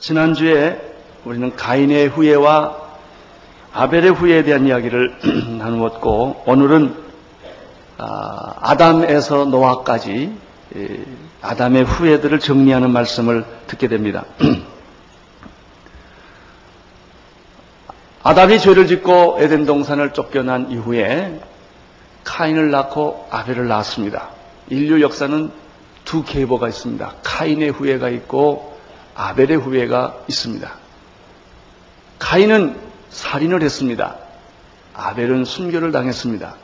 지난주에 0.00 0.80
우리는 1.26 1.54
가인의 1.54 2.08
후예와 2.08 2.76
아벨의 3.74 4.12
후예에 4.12 4.42
대한 4.42 4.66
이야기를 4.66 5.18
나누었고 5.58 6.44
오늘은 6.46 6.94
아, 7.98 8.54
아담에서 8.60 9.44
노아까지 9.44 10.32
예, 10.76 11.04
아담의 11.42 11.84
후예들을 11.84 12.40
정리하는 12.40 12.90
말씀을 12.90 13.44
듣게 13.66 13.88
됩니다. 13.88 14.24
아담이 18.28 18.58
죄를 18.58 18.86
짓고 18.86 19.38
에덴 19.40 19.64
동산을 19.64 20.12
쫓겨난 20.12 20.70
이후에 20.70 21.40
카인을 22.24 22.70
낳고 22.70 23.26
아벨을 23.30 23.68
낳았습니다. 23.68 24.28
인류 24.68 25.00
역사는 25.00 25.50
두 26.04 26.24
계보가 26.24 26.68
있습니다. 26.68 27.14
카인의 27.22 27.70
후예가 27.70 28.10
있고 28.10 28.78
아벨의 29.14 29.56
후예가 29.56 30.24
있습니다. 30.28 30.70
카인은 32.18 32.78
살인을 33.08 33.62
했습니다. 33.62 34.16
아벨은 34.92 35.46
순교를 35.46 35.90
당했습니다. 35.90 36.54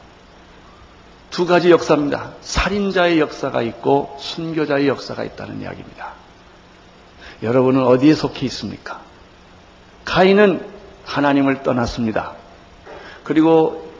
두 1.30 1.46
가지 1.46 1.70
역사입니다. 1.70 2.32
살인자의 2.42 3.20
역사가 3.20 3.62
있고 3.62 4.14
순교자의 4.20 4.86
역사가 4.86 5.24
있다는 5.24 5.62
이야기입니다. 5.62 6.12
여러분은 7.42 7.84
어디에 7.84 8.12
속해 8.12 8.44
있습니까? 8.44 9.00
카인은 10.04 10.73
하나님을 11.04 11.62
떠났습니다. 11.62 12.32
그리고 13.22 13.90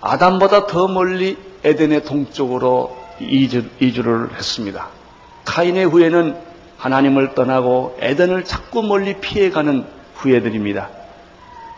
아담보다 0.00 0.66
더 0.66 0.88
멀리 0.88 1.36
에덴의 1.64 2.04
동쪽으로 2.04 2.96
이주, 3.20 4.02
를 4.02 4.30
했습니다. 4.34 4.88
카인의 5.44 5.86
후예는 5.86 6.36
하나님을 6.76 7.34
떠나고 7.34 7.96
에덴을 8.00 8.44
자꾸 8.44 8.82
멀리 8.82 9.14
피해가는 9.20 9.84
후예들입니다. 10.14 10.88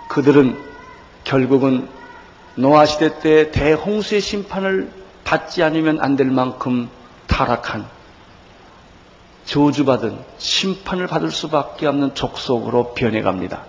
그들은 0.09 0.59
결국은 1.25 1.89
노아 2.56 2.84
시대 2.84 3.20
때 3.20 3.50
대홍수의 3.50 4.20
심판을 4.20 4.92
받지 5.25 5.62
않으면 5.62 6.00
안 6.00 6.17
될 6.17 6.27
만큼 6.31 6.91
타락한 7.27 7.87
저주받은 9.47 10.19
심판을 10.39 11.06
받을 11.06 11.31
수밖에 11.31 11.87
없는 11.87 12.15
족속으로 12.15 12.92
변해갑니다. 12.94 13.65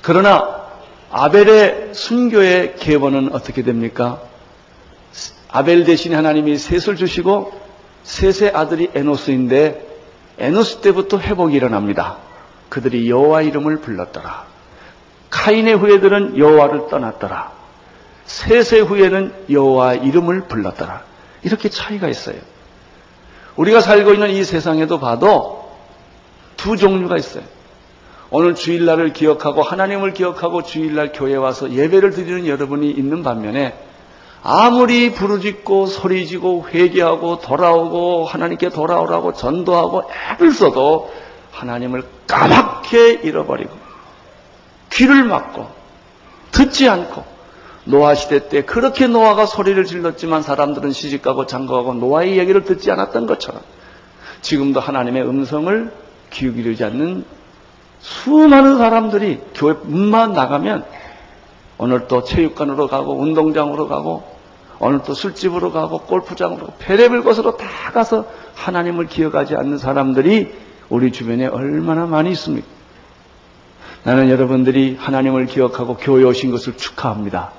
그러나 0.00 0.62
아벨의 1.10 1.90
순교의 1.94 2.76
계보는 2.76 3.34
어떻게 3.34 3.62
됩니까? 3.62 4.22
아벨 5.50 5.84
대신 5.84 6.14
하나님이 6.14 6.56
셋을 6.56 6.96
주시고 6.96 7.52
셋의 8.04 8.52
아들이 8.54 8.90
에노스인데 8.94 9.86
에노스 10.38 10.78
때부터 10.78 11.18
회복이 11.18 11.54
일어납니다. 11.54 12.16
그들이 12.70 13.10
여호와 13.10 13.42
이름을 13.42 13.80
불렀더라. 13.80 14.46
카인의 15.28 15.76
후예들은 15.76 16.38
여호와를 16.38 16.88
떠났더라. 16.88 17.52
셋의 18.24 18.82
후예는 18.82 19.34
여호와 19.50 19.94
이름을 19.94 20.42
불렀더라. 20.48 21.02
이렇게 21.42 21.68
차이가 21.68 22.08
있어요. 22.08 22.36
우리가 23.56 23.80
살고 23.80 24.14
있는 24.14 24.30
이 24.30 24.44
세상에도 24.44 24.98
봐도 24.98 25.70
두 26.56 26.76
종류가 26.76 27.18
있어요. 27.18 27.42
오늘 28.34 28.54
주일날을 28.54 29.12
기억하고 29.12 29.62
하나님을 29.62 30.14
기억하고 30.14 30.62
주일날 30.62 31.12
교회 31.12 31.36
와서 31.36 31.70
예배를 31.70 32.12
드리는 32.12 32.46
여러분이 32.46 32.90
있는 32.90 33.22
반면에 33.22 33.78
아무리 34.42 35.12
부르짖고 35.12 35.84
소리지고 35.84 36.66
회개하고 36.72 37.40
돌아오고 37.40 38.24
하나님께 38.24 38.70
돌아오라고 38.70 39.34
전도하고 39.34 40.04
애를 40.32 40.50
써도 40.52 41.12
하나님을 41.50 42.04
까맣게 42.26 43.20
잃어버리고 43.22 43.70
귀를 44.94 45.24
막고 45.24 45.66
듣지 46.52 46.88
않고 46.88 47.24
노아 47.84 48.14
시대 48.14 48.48
때 48.48 48.62
그렇게 48.62 49.08
노아가 49.08 49.44
소리를 49.44 49.84
질렀지만 49.84 50.40
사람들은 50.40 50.92
시집가고 50.92 51.44
장가가고 51.44 51.92
노아의 51.94 52.38
얘기를 52.38 52.64
듣지 52.64 52.90
않았던 52.90 53.26
것처럼 53.26 53.60
지금도 54.40 54.80
하나님의 54.80 55.22
음성을 55.22 55.92
귀 56.30 56.50
기르지 56.50 56.82
않는 56.84 57.41
수많은 58.02 58.78
사람들이 58.78 59.40
교회 59.54 59.74
문만 59.82 60.32
나가면 60.32 60.84
오늘 61.78 62.06
또 62.08 62.24
체육관으로 62.24 62.88
가고 62.88 63.18
운동장으로 63.18 63.88
가고 63.88 64.24
오늘 64.80 65.00
또 65.04 65.14
술집으로 65.14 65.72
가고 65.72 66.00
골프장으로 66.00 66.66
가고 66.66 66.72
배레벨 66.78 67.22
곳으로 67.22 67.56
다 67.56 67.66
가서 67.92 68.26
하나님을 68.54 69.06
기억하지 69.06 69.54
않는 69.54 69.78
사람들이 69.78 70.52
우리 70.88 71.12
주변에 71.12 71.46
얼마나 71.46 72.06
많이 72.06 72.32
있습니까? 72.32 72.66
나는 74.02 74.28
여러분들이 74.28 74.96
하나님을 74.98 75.46
기억하고 75.46 75.96
교회 75.96 76.24
오신 76.24 76.50
것을 76.50 76.76
축하합니다. 76.76 77.52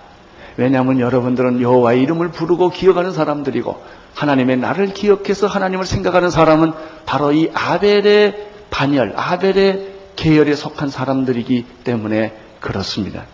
왜냐하면 0.57 0.99
여러분들은 0.99 1.61
여호와의 1.61 2.01
이름을 2.03 2.29
부르고 2.29 2.69
기억하는 2.69 3.11
사람들이고 3.11 3.81
하나님의 4.13 4.57
나를 4.57 4.93
기억해서 4.93 5.47
하나님을 5.47 5.85
생각하는 5.85 6.29
사람은 6.29 6.73
바로 7.05 7.31
이 7.31 7.49
아벨의 7.53 8.49
반열, 8.69 9.13
아벨의 9.15 9.92
계열에 10.15 10.55
속한 10.55 10.89
사람들이기 10.89 11.65
때문에 11.83 12.37
그렇습니다. 12.59 13.25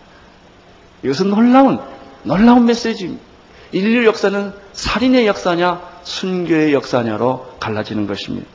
이것은 1.02 1.30
놀라운, 1.30 1.80
놀라운 2.22 2.66
메시지입니다. 2.66 3.22
인류 3.72 4.04
역사는 4.06 4.52
살인의 4.72 5.26
역사냐, 5.26 5.80
순교의 6.02 6.74
역사냐로 6.74 7.46
갈라지는 7.60 8.06
것입니다. 8.06 8.48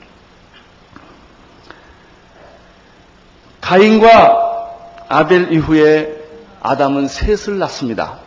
가인과 3.62 5.06
아벨 5.08 5.52
이후에 5.54 6.24
아담은 6.62 7.08
셋을 7.08 7.58
낳습니다. 7.60 8.20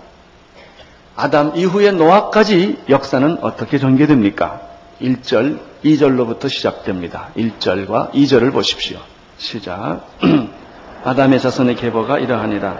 아담 1.15 1.57
이후에 1.57 1.91
노아까지 1.93 2.79
역사는 2.89 3.39
어떻게 3.43 3.79
전개됩니까? 3.79 4.61
1절, 5.01 5.61
2절로부터 5.85 6.49
시작됩니다. 6.49 7.31
1절과 7.37 8.13
2절을 8.13 8.53
보십시오. 8.53 8.99
시작. 9.39 10.01
아담의 11.05 11.41
자손의 11.41 11.77
계보가 11.77 12.19
이러하니라. 12.19 12.77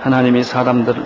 하나님이 0.00 0.44
사람들을 0.44 1.04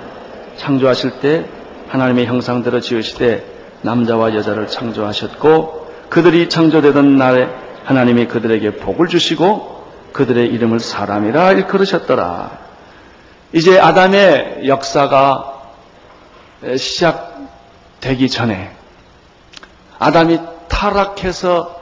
창조하실 0.56 1.20
때 1.20 1.46
하나님의 1.88 2.26
형상대로 2.26 2.80
지으시되 2.80 3.44
남자와 3.82 4.34
여자를 4.34 4.66
창조하셨고 4.66 5.90
그들이 6.10 6.48
창조되던 6.48 7.16
날에 7.16 7.48
하나님이 7.84 8.26
그들에게 8.26 8.76
복을 8.76 9.08
주시고 9.08 9.80
그들의 10.12 10.48
이름을 10.48 10.80
사람이라 10.80 11.52
일컬으셨더라. 11.52 12.58
이제 13.52 13.78
아담의 13.78 14.62
역사가 14.66 15.62
시작되기 16.76 18.28
전에 18.28 18.72
아담이 19.98 20.40
타락해서 20.68 21.79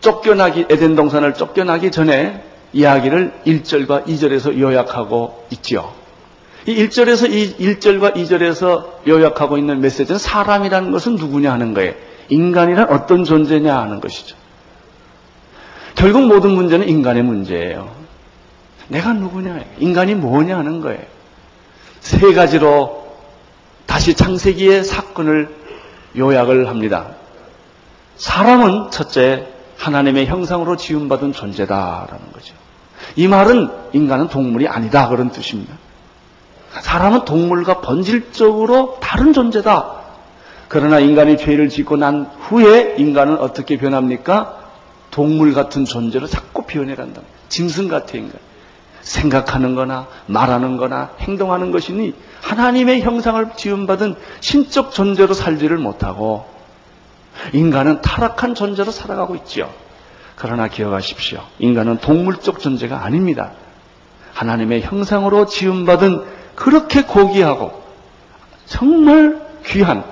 쫓겨나기, 0.00 0.66
에덴 0.68 0.96
동산을 0.96 1.34
쫓겨나기 1.34 1.90
전에 1.90 2.42
이야기를 2.72 3.32
1절과 3.46 4.06
2절에서 4.06 4.58
요약하고 4.58 5.46
있지요. 5.50 5.92
이 6.66 6.74
1절에서 6.74 7.30
이 7.30 7.56
1절과 7.56 8.14
2절에서 8.14 9.08
요약하고 9.08 9.58
있는 9.58 9.80
메시지는 9.80 10.18
사람이라는 10.18 10.90
것은 10.90 11.16
누구냐 11.16 11.52
하는 11.52 11.74
거예요. 11.74 11.94
인간이란 12.28 12.90
어떤 12.90 13.24
존재냐 13.24 13.76
하는 13.76 14.00
것이죠. 14.00 14.36
결국 15.94 16.26
모든 16.26 16.52
문제는 16.52 16.88
인간의 16.88 17.22
문제예요. 17.22 17.90
내가 18.88 19.12
누구냐, 19.12 19.64
인간이 19.78 20.14
뭐냐 20.14 20.58
하는 20.58 20.80
거예요. 20.80 21.00
세 22.00 22.32
가지로 22.32 23.16
다시 23.86 24.14
창세기의 24.14 24.84
사건을 24.84 25.54
요약을 26.16 26.68
합니다. 26.68 27.08
사람은 28.16 28.90
첫째, 28.90 29.48
하나님의 29.80 30.26
형상으로 30.26 30.76
지음받은 30.76 31.32
존재다라는 31.32 32.32
거죠. 32.32 32.54
이 33.16 33.26
말은 33.26 33.70
인간은 33.92 34.28
동물이 34.28 34.68
아니다 34.68 35.08
그런 35.08 35.30
뜻입니다. 35.30 35.74
사람은 36.70 37.24
동물과 37.24 37.80
본질적으로 37.80 38.98
다른 39.00 39.32
존재다. 39.32 40.00
그러나 40.68 41.00
인간이 41.00 41.36
죄를 41.36 41.68
짓고 41.70 41.96
난 41.96 42.30
후에 42.40 42.94
인간은 42.98 43.38
어떻게 43.38 43.78
변합니까? 43.78 44.60
동물 45.10 45.54
같은 45.54 45.84
존재로 45.84 46.26
자꾸 46.28 46.62
변해간다. 46.62 47.22
짐승 47.48 47.88
같은 47.88 48.20
인간. 48.20 48.38
생각하는 49.00 49.74
거나 49.74 50.06
말하는 50.26 50.76
거나 50.76 51.10
행동하는 51.20 51.70
것이니 51.70 52.14
하나님의 52.42 53.00
형상을 53.00 53.44
지음받은 53.56 54.14
신적 54.40 54.92
존재로 54.92 55.32
살지를 55.32 55.78
못하고 55.78 56.44
인간은 57.52 58.00
타락한 58.02 58.54
존재로 58.54 58.90
살아가고 58.90 59.34
있죠. 59.36 59.72
그러나 60.36 60.68
기억하십시오. 60.68 61.40
인간은 61.58 61.98
동물적 61.98 62.60
존재가 62.60 63.04
아닙니다. 63.04 63.52
하나님의 64.34 64.82
형상으로 64.82 65.46
지음받은 65.46 66.24
그렇게 66.54 67.02
고귀하고 67.02 67.82
정말 68.66 69.40
귀한 69.66 70.04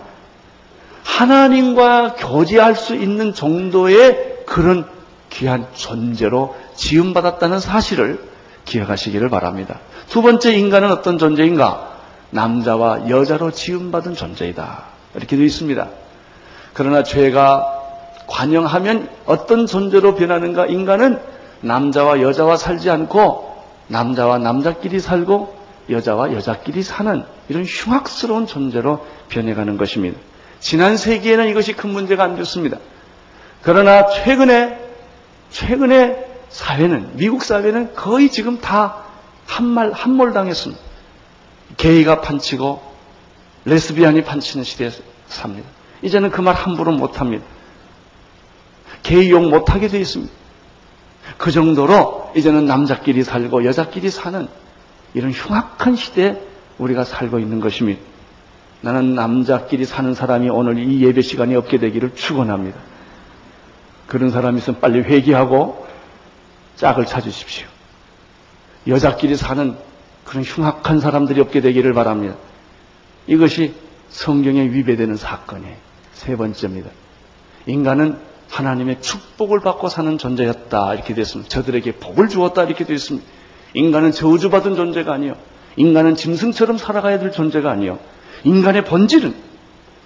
하나님과 1.04 2.14
교제할 2.14 2.74
수 2.74 2.94
있는 2.94 3.32
정도의 3.32 4.44
그런 4.46 4.86
귀한 5.30 5.66
존재로 5.74 6.56
지음받았다는 6.74 7.60
사실을 7.60 8.22
기억하시기를 8.64 9.28
바랍니다. 9.30 9.78
두 10.08 10.22
번째 10.22 10.52
인간은 10.54 10.90
어떤 10.90 11.18
존재인가? 11.18 11.96
남자와 12.30 13.08
여자로 13.08 13.50
지음받은 13.50 14.14
존재이다. 14.14 14.84
이렇게 15.14 15.36
되어 15.36 15.46
있습니다. 15.46 15.88
그러나 16.78 17.02
죄가 17.02 17.74
관영하면 18.28 19.10
어떤 19.26 19.66
존재로 19.66 20.14
변하는가? 20.14 20.66
인간은 20.66 21.18
남자와 21.60 22.22
여자와 22.22 22.56
살지 22.56 22.88
않고 22.88 23.52
남자와 23.88 24.38
남자끼리 24.38 25.00
살고 25.00 25.58
여자와 25.90 26.32
여자끼리 26.34 26.84
사는 26.84 27.24
이런 27.48 27.64
흉악스러운 27.64 28.46
존재로 28.46 29.04
변해가는 29.28 29.76
것입니다. 29.76 30.20
지난 30.60 30.96
세기에는 30.96 31.48
이것이 31.48 31.72
큰 31.72 31.90
문제가 31.90 32.22
안 32.22 32.36
됐습니다. 32.36 32.78
그러나 33.62 34.06
최근에 34.06 34.78
최근에 35.50 36.26
사회는 36.48 37.16
미국 37.16 37.42
사회는 37.42 37.96
거의 37.96 38.30
지금 38.30 38.60
다 38.60 38.98
한말 39.46 39.90
한몰당했습니다. 39.90 40.80
게이가 41.76 42.20
판치고 42.20 42.80
레스비안이 43.64 44.22
판치는 44.22 44.62
시대에 44.62 44.92
삽니다. 45.26 45.77
이제는 46.02 46.30
그 46.30 46.42
말 46.42 46.54
함부로 46.54 46.92
못합니다. 46.92 47.44
게이 49.02 49.30
욕 49.30 49.48
못하게 49.48 49.88
되어 49.88 50.00
있습니다. 50.00 50.32
그 51.36 51.50
정도로 51.50 52.32
이제는 52.36 52.66
남자끼리 52.66 53.22
살고 53.22 53.64
여자끼리 53.64 54.10
사는 54.10 54.48
이런 55.14 55.30
흉악한 55.32 55.96
시대에 55.96 56.40
우리가 56.78 57.04
살고 57.04 57.38
있는 57.38 57.60
것입니다. 57.60 58.00
나는 58.80 59.14
남자끼리 59.14 59.84
사는 59.84 60.14
사람이 60.14 60.48
오늘 60.50 60.78
이 60.78 61.02
예배 61.04 61.22
시간이 61.22 61.56
없게 61.56 61.78
되기를 61.78 62.14
축원합니다. 62.14 62.78
그런 64.06 64.30
사람이 64.30 64.58
있으면 64.58 64.80
빨리 64.80 65.00
회개하고 65.00 65.86
짝을 66.76 67.06
찾으십시오. 67.06 67.66
여자끼리 68.86 69.36
사는 69.36 69.76
그런 70.24 70.44
흉악한 70.44 71.00
사람들이 71.00 71.40
없게 71.40 71.60
되기를 71.60 71.92
바랍니다. 71.92 72.36
이것이 73.26 73.74
성경에 74.08 74.62
위배되는 74.62 75.16
사건이에요. 75.16 75.87
세 76.18 76.36
번째입니다. 76.36 76.90
인간은 77.66 78.18
하나님의 78.50 79.00
축복을 79.00 79.60
받고 79.60 79.88
사는 79.88 80.18
존재였다. 80.18 80.94
이렇게 80.94 81.14
됐습니다. 81.14 81.48
저들에게 81.48 81.92
복을 81.92 82.28
주었다. 82.28 82.64
이렇게 82.64 82.84
되어 82.84 82.96
있습니다. 82.96 83.26
인간은 83.74 84.10
저주받은 84.10 84.74
존재가 84.74 85.12
아니요. 85.12 85.36
인간은 85.76 86.16
짐승처럼 86.16 86.76
살아가야 86.76 87.20
될 87.20 87.30
존재가 87.30 87.70
아니요. 87.70 88.00
인간의 88.42 88.84
본질은 88.84 89.34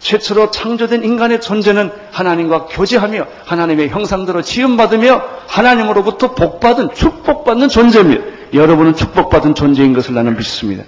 최초로 0.00 0.50
창조된 0.50 1.02
인간의 1.02 1.40
존재는 1.40 1.90
하나님과 2.10 2.66
교제하며 2.66 3.26
하나님의 3.46 3.88
형상대로 3.88 4.42
지음받으며 4.42 5.22
하나님으로부터 5.46 6.34
복받은 6.34 6.92
축복받는 6.94 7.68
존재입니다. 7.68 8.24
여러분은 8.52 8.96
축복받은 8.96 9.54
존재인 9.54 9.94
것을 9.94 10.14
나는 10.14 10.36
믿습니다. 10.36 10.84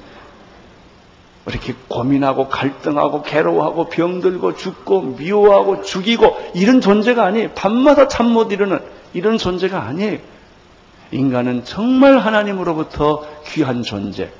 이렇게 1.46 1.74
고민하고 1.88 2.48
갈등하고 2.48 3.22
괴로워하고 3.22 3.88
병들고 3.90 4.56
죽고 4.56 5.02
미워하고 5.18 5.82
죽이고 5.82 6.36
이런 6.54 6.80
존재가 6.80 7.24
아니에요. 7.24 7.50
밤마다 7.54 8.08
잠 8.08 8.26
못 8.28 8.50
이루는 8.52 8.80
이런 9.12 9.36
존재가 9.38 9.82
아니에요. 9.82 10.18
인간은 11.12 11.64
정말 11.64 12.18
하나님으로부터 12.18 13.24
귀한 13.46 13.82
존재, 13.82 14.30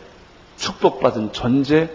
축복받은 0.56 1.32
존재, 1.32 1.90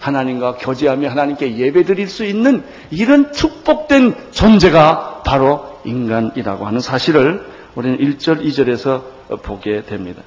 하나님과 0.00 0.56
교제하며 0.56 1.10
하나님께 1.10 1.58
예배 1.58 1.84
드릴 1.84 2.08
수 2.08 2.24
있는 2.24 2.64
이런 2.90 3.32
축복된 3.32 4.32
존재가 4.32 5.22
바로 5.24 5.78
인간이라고 5.84 6.66
하는 6.66 6.80
사실을 6.80 7.46
우리는 7.74 7.98
1절, 7.98 8.42
2절에서 8.42 9.42
보게 9.42 9.82
됩니다. 9.82 10.22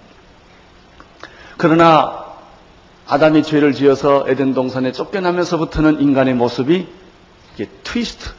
그러나 1.57 2.20
아담이 3.11 3.43
죄를 3.43 3.73
지어서 3.73 4.23
에덴 4.29 4.53
동산에 4.53 4.93
쫓겨나면서부터는 4.93 5.99
인간의 5.99 6.33
모습이 6.33 6.87
이게 7.53 7.69
트위스트, 7.83 8.29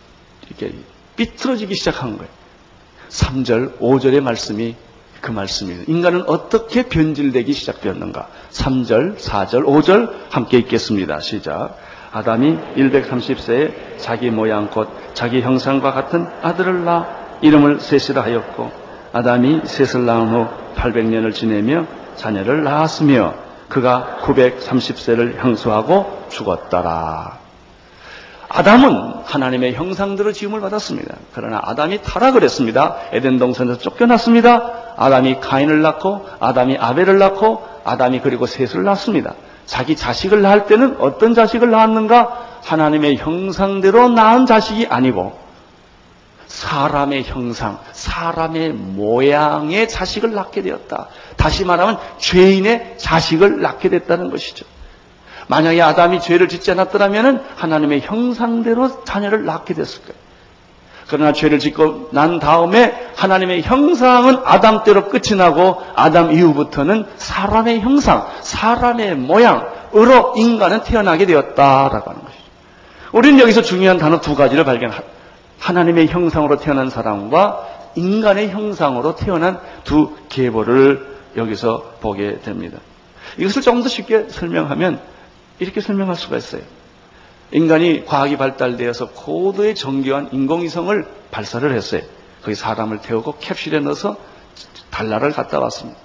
이렇게 0.46 0.74
삐뚤어지기 1.14 1.74
시작한 1.74 2.16
거예요. 2.16 2.32
3절, 3.10 3.78
5절의 3.80 4.22
말씀이 4.22 4.74
그 5.20 5.30
말씀입니다. 5.30 5.92
인간은 5.92 6.22
어떻게 6.26 6.84
변질되기 6.84 7.52
시작되었는가? 7.52 8.28
3절, 8.50 9.18
4절, 9.18 9.66
5절 9.66 10.10
함께 10.30 10.56
읽겠습니다. 10.60 11.20
시작. 11.20 11.76
아담이 12.10 12.56
130세에 12.74 13.98
자기 13.98 14.30
모양 14.30 14.70
곧 14.70 14.88
자기 15.12 15.42
형상과 15.42 15.92
같은 15.92 16.26
아들을 16.40 16.82
낳아 16.82 17.38
이름을 17.42 17.78
셋이라 17.78 18.22
하였고 18.22 18.72
아담이 19.12 19.66
셋을 19.66 20.06
낳은 20.06 20.28
후 20.28 20.48
800년을 20.76 21.34
지내며 21.34 21.86
자녀를 22.16 22.64
낳았으며 22.64 23.41
그가 23.72 24.18
930세를 24.20 25.38
형수하고 25.38 26.26
죽었더라. 26.28 27.38
아담은 28.50 29.22
하나님의 29.24 29.72
형상대로 29.72 30.30
지음을 30.30 30.60
받았습니다. 30.60 31.14
그러나 31.32 31.58
아담이 31.64 32.02
타락을 32.02 32.42
했습니다. 32.42 32.96
에덴 33.12 33.38
동산에서 33.38 33.78
쫓겨났습니다. 33.78 34.94
아담이 34.98 35.40
가인을 35.40 35.80
낳고 35.80 36.28
아담이 36.38 36.76
아벨을 36.76 37.16
낳고 37.16 37.66
아담이 37.82 38.20
그리고 38.20 38.44
셋을 38.44 38.84
낳습니다. 38.84 39.32
자기 39.64 39.96
자식을 39.96 40.42
낳을 40.42 40.66
때는 40.66 40.96
어떤 40.98 41.32
자식을 41.32 41.70
낳았는가? 41.70 42.50
하나님의 42.62 43.16
형상대로 43.16 44.10
낳은 44.10 44.44
자식이 44.44 44.86
아니고 44.88 45.41
사람의 46.52 47.24
형상, 47.24 47.78
사람의 47.92 48.72
모양의 48.74 49.88
자식을 49.88 50.34
낳게 50.34 50.60
되었다. 50.60 51.08
다시 51.36 51.64
말하면 51.64 51.98
죄인의 52.18 52.96
자식을 52.98 53.62
낳게 53.62 53.88
됐다는 53.88 54.30
것이죠. 54.30 54.66
만약에 55.48 55.80
아담이 55.80 56.20
죄를 56.20 56.48
짓지 56.48 56.70
않았더라면 56.70 57.42
하나님의 57.56 58.02
형상대로 58.02 59.02
자녀를 59.04 59.46
낳게 59.46 59.72
됐을 59.72 60.02
거예요. 60.02 60.14
그러나 61.08 61.32
죄를 61.32 61.58
짓고 61.58 62.10
난 62.12 62.38
다음에 62.38 63.10
하나님의 63.16 63.62
형상은 63.62 64.38
아담 64.44 64.84
때로 64.84 65.08
끝이 65.08 65.36
나고 65.36 65.82
아담 65.96 66.32
이후부터는 66.32 67.06
사람의 67.16 67.80
형상, 67.80 68.26
사람의 68.42 69.16
모양으로 69.16 70.34
인간은 70.36 70.84
태어나게 70.84 71.24
되었다라고 71.24 72.10
하는 72.10 72.22
것이죠. 72.22 72.42
우리는 73.12 73.40
여기서 73.40 73.62
중요한 73.62 73.96
단어 73.96 74.20
두 74.20 74.34
가지를 74.34 74.64
발견합니다. 74.64 75.11
하나님의 75.62 76.08
형상으로 76.08 76.56
태어난 76.56 76.90
사람과 76.90 77.68
인간의 77.94 78.50
형상으로 78.50 79.14
태어난 79.14 79.60
두 79.84 80.16
계보를 80.28 81.18
여기서 81.36 81.98
보게 82.00 82.40
됩니다. 82.40 82.78
이것을 83.38 83.62
조금 83.62 83.82
더 83.82 83.88
쉽게 83.88 84.28
설명하면 84.28 85.00
이렇게 85.60 85.80
설명할 85.80 86.16
수가 86.16 86.36
있어요. 86.36 86.62
인간이 87.52 88.04
과학이 88.04 88.38
발달되어서 88.38 89.10
고도의 89.10 89.76
정교한 89.76 90.30
인공위성을 90.32 91.06
발사를 91.30 91.72
했어요. 91.72 92.02
거기 92.42 92.56
사람을 92.56 93.00
태우고 93.00 93.36
캡슐에 93.38 93.78
넣어서 93.80 94.16
달나라를 94.90 95.32
갔다 95.32 95.60
왔습니다. 95.60 95.98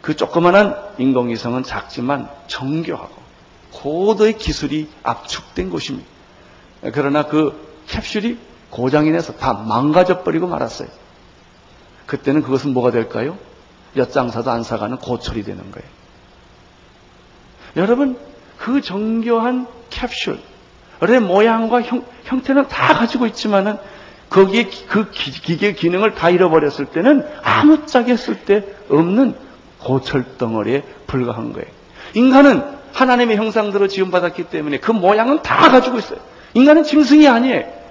그 0.00 0.14
조그만한 0.14 0.76
인공위성은 0.98 1.64
작지만 1.64 2.28
정교하고 2.46 3.14
고도의 3.72 4.38
기술이 4.38 4.88
압축된 5.02 5.70
곳입니다. 5.70 6.08
그러나 6.92 7.24
그 7.24 7.58
캡슐이 7.88 8.38
고장이 8.76 9.10
나서 9.10 9.32
다 9.32 9.54
망가져 9.54 10.22
버리고 10.22 10.46
말았어요. 10.46 10.88
그때는 12.04 12.42
그것은 12.42 12.74
뭐가 12.74 12.90
될까요? 12.90 13.38
엿장사도 13.96 14.50
안 14.50 14.62
사가는 14.62 14.98
고철이 14.98 15.44
되는 15.44 15.70
거예요. 15.70 15.88
여러분, 17.76 18.18
그 18.58 18.82
정교한 18.82 19.66
캡슐의 19.88 21.20
모양과 21.20 21.82
형, 21.82 22.04
형태는 22.24 22.68
다 22.68 22.94
가지고 22.94 23.26
있지만은 23.26 23.78
거기에 24.28 24.68
그 24.88 25.10
기계 25.10 25.72
기능을 25.72 26.14
다 26.14 26.28
잃어버렸을 26.28 26.86
때는 26.86 27.26
아무짝에 27.42 28.14
때 28.44 28.64
없는 28.90 29.34
고철 29.78 30.36
덩어리에 30.36 30.82
불과한 31.06 31.54
거예요. 31.54 31.66
인간은 32.12 32.62
하나님의 32.92 33.36
형상대로 33.36 33.88
지음받았기 33.88 34.44
때문에 34.44 34.78
그 34.80 34.90
모양은 34.90 35.42
다 35.42 35.70
가지고 35.70 35.98
있어요. 35.98 36.18
인간은 36.52 36.84
짐승이 36.84 37.26
아니에요. 37.26 37.85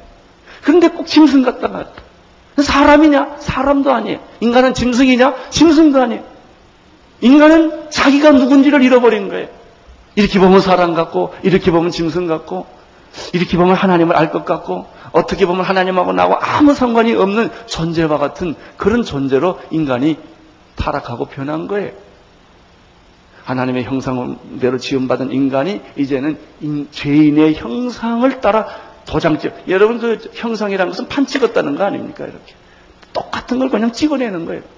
그런데 0.65 0.87
꼭 0.87 1.05
짐승 1.05 1.43
같다가 1.43 1.85
사람이냐? 2.59 3.35
사람도 3.37 3.93
아니에요. 3.93 4.19
인간은 4.39 4.73
짐승이냐? 4.73 5.35
짐승도 5.51 6.01
아니에요. 6.01 6.23
인간은 7.21 7.91
자기가 7.91 8.31
누군지를 8.31 8.81
잃어버린 8.81 9.29
거예요. 9.29 9.47
이렇게 10.15 10.39
보면 10.39 10.61
사람 10.61 10.95
같고, 10.95 11.35
이렇게 11.43 11.69
보면 11.69 11.91
짐승 11.91 12.25
같고, 12.27 12.65
이렇게 13.33 13.57
보면 13.57 13.75
하나님을 13.75 14.15
알 14.15 14.31
것 14.31 14.43
같고, 14.43 14.87
어떻게 15.11 15.45
보면 15.45 15.63
하나님하고 15.65 16.13
나하고 16.13 16.35
아무 16.41 16.73
상관이 16.73 17.13
없는 17.13 17.51
존재와 17.67 18.17
같은 18.17 18.55
그런 18.77 19.03
존재로 19.03 19.59
인간이 19.69 20.17
타락하고 20.77 21.25
변한 21.25 21.67
거예요. 21.67 21.91
하나님의 23.43 23.83
형상대로 23.83 24.79
지음받은 24.79 25.31
인간이 25.31 25.81
이제는 25.95 26.39
인, 26.61 26.87
죄인의 26.89 27.55
형상을 27.55 28.41
따라 28.41 28.65
도장 29.05 29.39
찍. 29.39 29.53
여러분 29.67 29.99
그 29.99 30.29
형상이라는 30.33 30.91
것은 30.91 31.07
판 31.07 31.25
찍었다는 31.25 31.75
거 31.75 31.83
아닙니까? 31.83 32.25
이렇게. 32.25 32.53
똑같은 33.13 33.59
걸 33.59 33.69
그냥 33.69 33.91
찍어내는 33.91 34.45
거예요. 34.45 34.61
이렇게. 34.61 34.75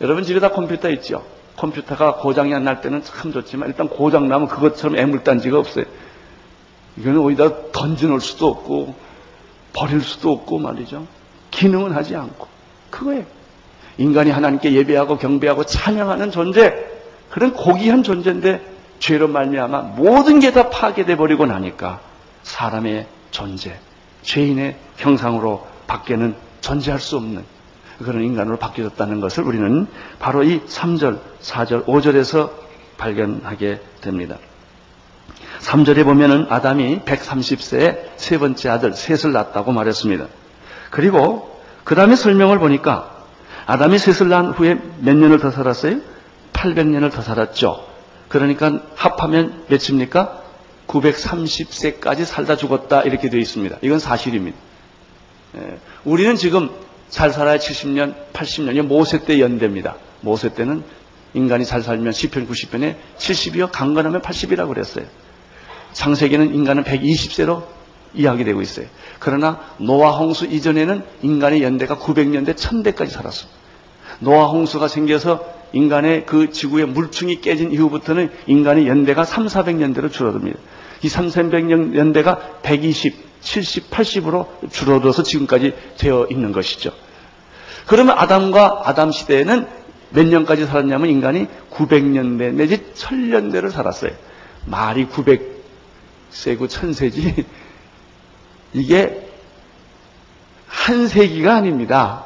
여러분 0.00 0.24
집에 0.24 0.40
다 0.40 0.50
컴퓨터 0.50 0.90
있죠? 0.90 1.24
컴퓨터가 1.56 2.16
고장이 2.16 2.54
안 2.54 2.64
날 2.64 2.80
때는 2.80 3.02
참 3.02 3.32
좋지만 3.32 3.68
일단 3.68 3.88
고장 3.88 4.28
나면 4.28 4.48
그것처럼 4.48 4.96
애물단지가 4.96 5.58
없어요. 5.58 5.84
이거는 6.96 7.20
어디다 7.20 7.72
던져놓을 7.72 8.20
수도 8.20 8.48
없고 8.48 8.94
버릴 9.72 10.00
수도 10.00 10.32
없고 10.32 10.58
말이죠. 10.58 11.06
기능은 11.50 11.92
하지 11.92 12.16
않고 12.16 12.46
그거예요. 12.90 13.24
인간이 13.98 14.30
하나님께 14.30 14.72
예배하고 14.72 15.18
경배하고 15.18 15.64
찬양하는 15.64 16.30
존재 16.30 16.74
그런 17.30 17.52
고귀한 17.52 18.02
존재인데 18.04 18.60
죄로 18.98 19.28
말미암아 19.28 19.82
모든 19.96 20.40
게 20.40 20.50
다 20.52 20.70
파괴돼 20.70 21.16
버리고 21.16 21.46
나니까 21.46 22.00
사람의 22.42 23.06
존재, 23.30 23.78
죄인의 24.22 24.76
형상으로 24.96 25.66
밖에는 25.86 26.34
존재할 26.60 26.98
수 27.00 27.16
없는 27.16 27.44
그런 27.98 28.22
인간으로 28.22 28.58
바뀌어졌다는 28.58 29.20
것을 29.20 29.44
우리는 29.44 29.86
바로 30.18 30.42
이 30.44 30.60
3절, 30.60 31.18
4절, 31.42 31.84
5절에서 31.86 32.50
발견하게 32.96 33.80
됩니다. 34.00 34.36
3절에 35.60 36.04
보면은 36.04 36.46
아담이 36.48 37.00
130세에 37.00 37.98
세 38.16 38.38
번째 38.38 38.68
아들 38.68 38.92
셋을 38.92 39.32
낳았다고 39.32 39.72
말했습니다. 39.72 40.26
그리고 40.90 41.60
그 41.84 41.94
다음에 41.94 42.16
설명을 42.16 42.58
보니까 42.58 43.16
아담이 43.66 43.98
셋을 43.98 44.28
낳은 44.28 44.50
후에 44.52 44.78
몇 45.00 45.16
년을 45.16 45.38
더 45.40 45.50
살았어요? 45.50 45.98
800년을 46.52 47.12
더 47.12 47.22
살았죠. 47.22 47.87
그러니까 48.28 48.82
합하면 48.94 49.64
몇입니까? 49.68 50.42
930세까지 50.86 52.24
살다 52.24 52.56
죽었다 52.56 53.02
이렇게 53.02 53.28
되어 53.28 53.40
있습니다. 53.40 53.78
이건 53.82 53.98
사실입니다. 53.98 54.56
예, 55.56 55.78
우리는 56.04 56.36
지금 56.36 56.70
잘 57.08 57.30
살아야 57.30 57.58
70년, 57.58 58.14
80년이 58.32 58.82
모세 58.82 59.24
때 59.24 59.40
연대입니다. 59.40 59.96
모세 60.20 60.52
때는 60.52 60.82
인간이 61.34 61.64
잘 61.64 61.82
살면 61.82 62.12
10편, 62.12 62.48
90편에 62.48 62.96
70이요, 63.18 63.70
강건하면 63.70 64.22
80이라고 64.22 64.68
그랬어요. 64.68 65.06
창세기는 65.92 66.54
인간은 66.54 66.84
120세로 66.84 67.64
이야기되고 68.14 68.62
있어요. 68.62 68.86
그러나 69.18 69.60
노아 69.78 70.12
홍수 70.12 70.46
이전에는 70.46 71.02
인간의 71.22 71.62
연대가 71.62 71.96
900년대, 71.96 72.54
1000대까지 72.54 73.08
살았습니다. 73.10 73.58
노아 74.20 74.46
홍수가 74.46 74.88
생겨서 74.88 75.57
인간의 75.72 76.26
그 76.26 76.50
지구의 76.50 76.86
물층이 76.86 77.40
깨진 77.40 77.72
이후부터는 77.72 78.30
인간의 78.46 78.88
연대가 78.88 79.24
3, 79.24 79.46
400년대로 79.46 80.10
줄어듭니다. 80.10 80.58
이 81.02 81.08
3, 81.08 81.28
400년대가 81.28 82.62
120, 82.62 83.40
70, 83.40 83.90
80으로 83.90 84.70
줄어들어서 84.70 85.22
지금까지 85.22 85.74
되어 85.98 86.26
있는 86.30 86.52
것이죠. 86.52 86.92
그러면 87.86 88.18
아담과 88.18 88.82
아담 88.84 89.12
시대에는 89.12 89.66
몇 90.10 90.26
년까지 90.26 90.66
살았냐면 90.66 91.08
인간이 91.08 91.46
900년대 91.70 92.54
내지 92.54 92.78
1000년대를 92.94 93.70
살았어요. 93.70 94.12
말이 94.66 95.06
900세고 95.06 96.68
1000세지 96.68 97.44
이게 98.74 99.28
한 100.66 101.08
세기가 101.08 101.54
아닙니다. 101.54 102.24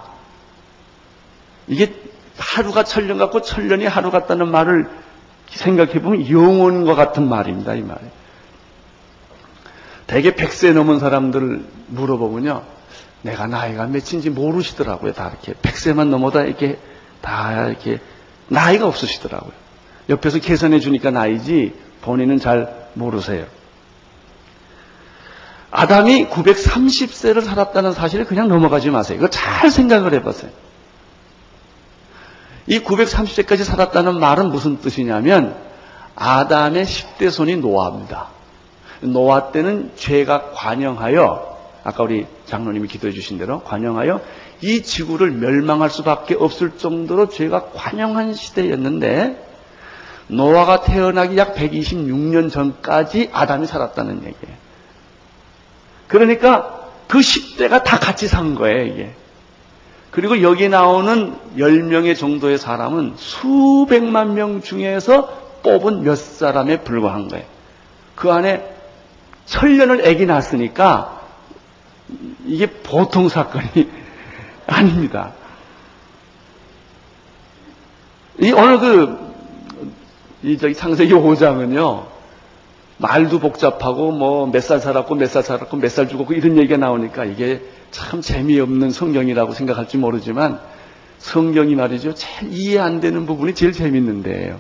이게 1.69 1.95
하루가 2.39 2.85
천년 2.85 3.19
같고 3.19 3.43
천년이 3.43 3.87
하루 3.87 4.11
같다는 4.11 4.51
말을 4.51 4.89
생각해 5.51 6.01
보면 6.01 6.29
영혼과 6.31 6.95
같은 6.95 7.29
말입니다. 7.29 7.75
이 7.75 7.83
말이. 7.83 8.01
대개 10.07 10.33
100세 10.33 10.73
넘은 10.73 10.99
사람들 10.99 11.65
물어보면요. 11.89 12.63
내가 13.23 13.47
나이가 13.47 13.87
몇인지 13.87 14.31
모르시더라고요. 14.31 15.13
다 15.13 15.31
이렇게. 15.31 15.55
100세만 15.55 16.09
넘어다 16.09 16.43
이렇게 16.43 16.79
다 17.21 17.67
이렇게 17.69 17.99
나이가 18.49 18.87
없으시더라고요. 18.87 19.53
옆에서 20.09 20.39
계산해 20.39 20.81
주니까 20.81 21.11
나이지 21.11 21.75
본인은 22.03 22.41
잘 22.41 22.89
모르세요. 22.95 23.47
아담이 25.71 26.29
930세를 26.29 27.43
살았다는 27.43 27.93
사실을 27.93 28.27
그냥 28.27 28.49
넘어가지 28.49 28.91
마세요. 28.91 29.17
이거 29.19 29.29
잘 29.31 29.71
생각을 29.71 30.13
해보세요. 30.15 30.51
이 32.73 32.81
930세까지 32.81 33.65
살았다는 33.65 34.19
말은 34.19 34.49
무슨 34.49 34.79
뜻이냐면 34.79 35.55
아담의 36.17 36.87
10대 36.87 37.31
손이 37.31 37.57
노아입니다. 37.57 38.29
노아 39.03 39.51
때는 39.51 39.91
죄가 39.95 40.53
관영하여 40.53 41.53
아까 41.85 42.03
우리 42.03 42.27
장로님이 42.47 42.89
기도해 42.89 43.13
주신 43.13 43.37
대로 43.37 43.61
관영하여 43.61 44.23
이 44.63 44.83
지구를 44.83 45.33
멸망할 45.33 45.91
수밖에 45.91 46.35
없을 46.35 46.79
정도로 46.79 47.29
죄가 47.29 47.73
관영한 47.75 48.33
시대였는데 48.33 49.49
노아가 50.29 50.81
태어나기 50.81 51.37
약 51.37 51.55
126년 51.55 52.51
전까지 52.51 53.29
아담이 53.35 53.67
살았다는 53.67 54.25
얘기예요. 54.25 54.57
그러니까 56.09 56.89
그 57.07 57.19
10대가 57.19 57.85
다 57.85 57.99
같이 57.99 58.29
산 58.29 58.55
거예요, 58.55 58.87
이게. 58.87 59.15
그리고 60.13 60.43
여기 60.43 60.69
나오는 60.69 61.35
10명의 61.57 62.17
정도의 62.17 62.59
사람은 62.59 63.15
수백만 63.17 64.35
명 64.35 64.61
중에서 64.61 65.27
뽑은 65.63 66.03
몇 66.03 66.17
사람에 66.17 66.81
불과한 66.83 67.29
거예요. 67.29 67.47
그 68.15 68.31
안에 68.31 68.63
천년을 69.47 70.07
애기 70.07 70.27
낳았으니까 70.27 71.23
이게 72.45 72.67
보통 72.67 73.31
사건이 73.31 73.89
아닙니다. 74.69 75.33
이 78.39 78.53
오늘 78.53 78.81
그, 78.81 79.19
이 80.43 80.59
저기 80.59 80.75
창세기 80.75 81.15
5장은요, 81.15 82.05
말도 83.03 83.41
복잡하고 83.41 84.13
뭐 84.13 84.47
몇 84.47 84.63
살 84.63 84.81
살았고 84.81 85.15
몇 85.17 85.27
살 85.29 85.43
살았고 85.43 85.77
몇 85.77 85.89
살 85.91 86.09
죽었고 86.09 86.35
이런 86.35 86.57
얘기가 86.57 86.77
나오니까 86.77 87.25
이게 87.25 87.61
참 87.91 88.21
재미없는 88.21 88.91
성경이라고 88.91 89.53
생각할지 89.53 89.99
모르지만 89.99 90.61
성경이 91.19 91.75
말이죠. 91.75 92.15
제일 92.15 92.53
이해 92.53 92.79
안 92.79 93.01
되는 93.01 93.27
부분이 93.27 93.55
제일 93.55 93.73
재밌는데요. 93.73 94.59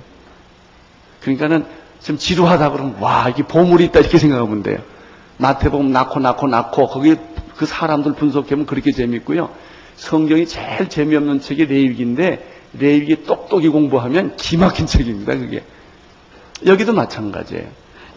그러니까는 1.22 1.64
좀 2.02 2.18
지루하다 2.18 2.72
그러면 2.72 2.96
와 3.00 3.28
이게 3.28 3.44
보물이 3.44 3.84
있다 3.86 4.00
이렇게 4.00 4.18
생각하면 4.18 4.62
돼요. 4.62 4.78
마태복음 5.38 5.92
낳고 5.92 6.20
낳고 6.20 6.48
낳고 6.48 6.88
거기 6.88 7.14
그 7.56 7.64
사람들 7.66 8.14
분석하면 8.14 8.66
그렇게 8.66 8.90
재밌고요. 8.92 9.50
성경이 9.96 10.46
제일 10.46 10.88
재미없는 10.88 11.40
책이 11.40 11.66
레위기인데 11.66 12.48
레위기 12.78 13.22
똑똑히 13.24 13.68
공부하면 13.68 14.36
기막힌 14.36 14.86
책입니다. 14.86 15.36
그게 15.36 15.62
여기도 16.66 16.92
마찬가지예요. 16.92 17.66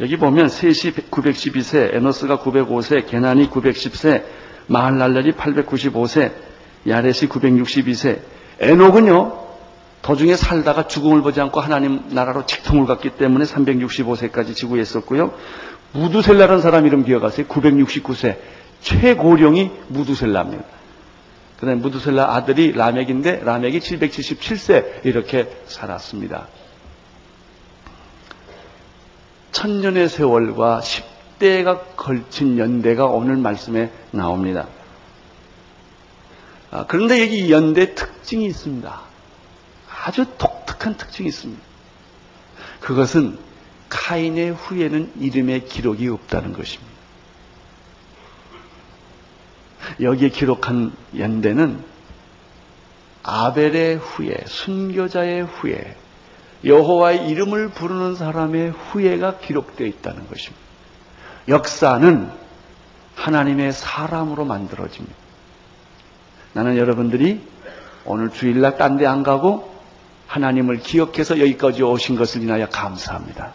여기 0.02 0.18
보면 0.18 0.50
셋이 0.50 0.94
912세, 1.10 1.96
에노스가 1.96 2.40
905세, 2.40 3.08
게난이 3.08 3.50
910세, 3.50 4.24
마할랄렐이 4.68 5.34
895세, 5.34 6.32
야렛이 6.88 7.30
962세. 7.30 8.20
에녹은요, 8.60 9.46
도중에 10.02 10.36
살다가 10.36 10.88
죽음을 10.88 11.22
보지 11.22 11.42
않고 11.42 11.60
하나님 11.62 12.04
나라로 12.10 12.46
직통을 12.46 12.86
갔기 12.86 13.12
때문에 13.12 13.46
365세까지 13.46 14.54
지구에 14.54 14.82
있었고요. 14.82 15.34
무두셀라라는 15.94 16.62
사람 16.62 16.86
이름 16.86 17.04
기억하세요? 17.04 17.48
969세. 17.48 18.38
최고령이 18.82 19.72
무두셀라입니다. 19.88 20.64
그 21.60 21.66
다음에 21.66 21.80
무두셀라 21.82 22.36
아들이 22.36 22.74
라멕인데 22.74 23.42
라멕이 23.44 23.80
777세 23.80 25.06
이렇게 25.06 25.50
살았습니다. 25.66 26.50
천년의 29.56 30.10
세월과 30.10 30.82
10대가 30.82 31.96
걸친 31.96 32.58
연대가 32.58 33.06
오늘 33.06 33.38
말씀에 33.38 33.90
나옵니다. 34.12 34.68
아, 36.72 36.86
그런데 36.88 37.22
여기 37.22 37.50
연대 37.50 37.96
특징이 37.96 38.48
있습니다. 38.48 39.02
아주 40.04 40.26
독특한 40.38 40.98
특징이 40.98 41.30
있습니다. 41.30 41.64
그것은 42.82 43.40
카인의 43.88 44.52
후에는 44.52 45.14
이름의 45.22 45.68
기록이 45.68 46.10
없다는 46.10 46.52
것입니다. 46.52 46.94
여기에 50.02 50.30
기록한 50.30 50.92
연대는 51.18 51.82
아벨의 53.24 53.96
후에, 54.00 54.36
순교자의 54.48 55.46
후에, 55.46 55.96
여호와의 56.66 57.28
이름을 57.30 57.70
부르는 57.70 58.16
사람의 58.16 58.72
후예가 58.72 59.38
기록되어 59.38 59.88
있다는 59.88 60.28
것입니다. 60.28 60.66
역사는 61.48 62.30
하나님의 63.16 63.72
사람으로 63.72 64.46
만들어집니다. 64.46 65.16
나는 66.54 66.78
여러분들이 66.78 67.42
오늘 68.06 68.30
주일날 68.30 68.78
딴 68.78 68.98
데 68.98 69.06
안 69.06 69.24
가고 69.24 69.74
하나님을 70.28 70.80
기억해서 70.80 71.40
여기까지 71.40 71.84
오신 71.84 72.16
것을 72.16 72.42
인하여 72.42 72.68
감사합니다. 72.68 73.54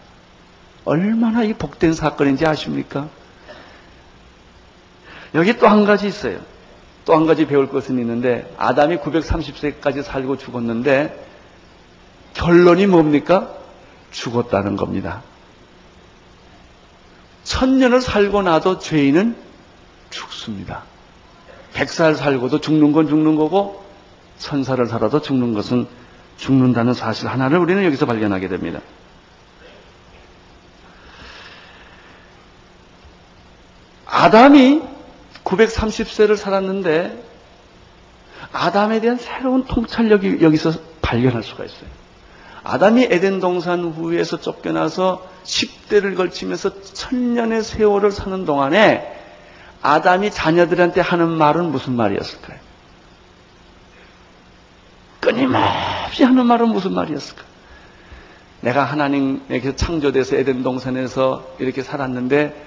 얼마나 0.85 1.43
이 1.43 1.52
복된 1.55 1.95
사건인지 1.95 2.47
아십니까? 2.47 3.09
여기 5.35 5.57
또 5.59 5.67
한 5.69 5.85
가지 5.85 6.07
있어요. 6.07 6.40
또 7.05 7.14
한 7.14 7.26
가지 7.26 7.47
배울 7.47 7.69
것은 7.69 7.99
있는데 7.99 8.52
아담이 8.57 8.99
930세까지 8.99 10.02
살고 10.02 10.38
죽었는데 10.38 11.29
결론이 12.34 12.87
뭡니까? 12.87 13.54
죽었다는 14.10 14.76
겁니다. 14.76 15.22
천년을 17.44 18.00
살고 18.00 18.42
나도 18.42 18.78
죄인은 18.78 19.37
죽습니다. 20.10 20.84
백살 21.72 22.14
살고도 22.14 22.60
죽는 22.60 22.92
건 22.92 23.08
죽는 23.08 23.37
거고 23.37 23.84
천사를 24.38 24.84
살아도 24.87 25.20
죽는 25.22 25.54
것은 25.54 25.87
죽는다는 26.37 26.94
사실 26.94 27.28
하나를 27.28 27.58
우리는 27.58 27.84
여기서 27.84 28.06
발견하게 28.06 28.49
됩니다. 28.49 28.80
아담이 34.06 34.82
930세를 35.44 36.37
살았는데 36.37 37.25
아담에 38.52 39.00
대한 39.00 39.16
새로운 39.18 39.64
통찰력이 39.64 40.38
여기서 40.42 40.72
발견할 41.02 41.42
수가 41.42 41.64
있어요. 41.64 41.88
아담이 42.62 43.09
에덴 43.11 43.40
동산 43.40 43.85
후에서 43.85 44.40
쫓겨나서 44.40 45.26
10대를 45.45 46.17
걸치면서 46.17 46.83
천년의 46.83 47.62
세월을 47.62 48.12
사는 48.12 48.45
동안에 48.45 49.19
아담이 49.83 50.31
자녀들한테 50.31 51.00
하는 51.00 51.29
말은 51.29 51.71
무슨 51.71 51.97
말이었을까요? 51.97 52.59
끊임없이 55.21 56.25
하는 56.25 56.47
말은 56.47 56.69
무슨 56.69 56.95
말이었을까? 56.95 57.45
내가 58.61 58.85
하나님에게 58.85 59.76
창조돼서 59.76 60.37
에덴 60.37 60.62
동산에서 60.62 61.55
이렇게 61.59 61.83
살았는데 61.83 62.67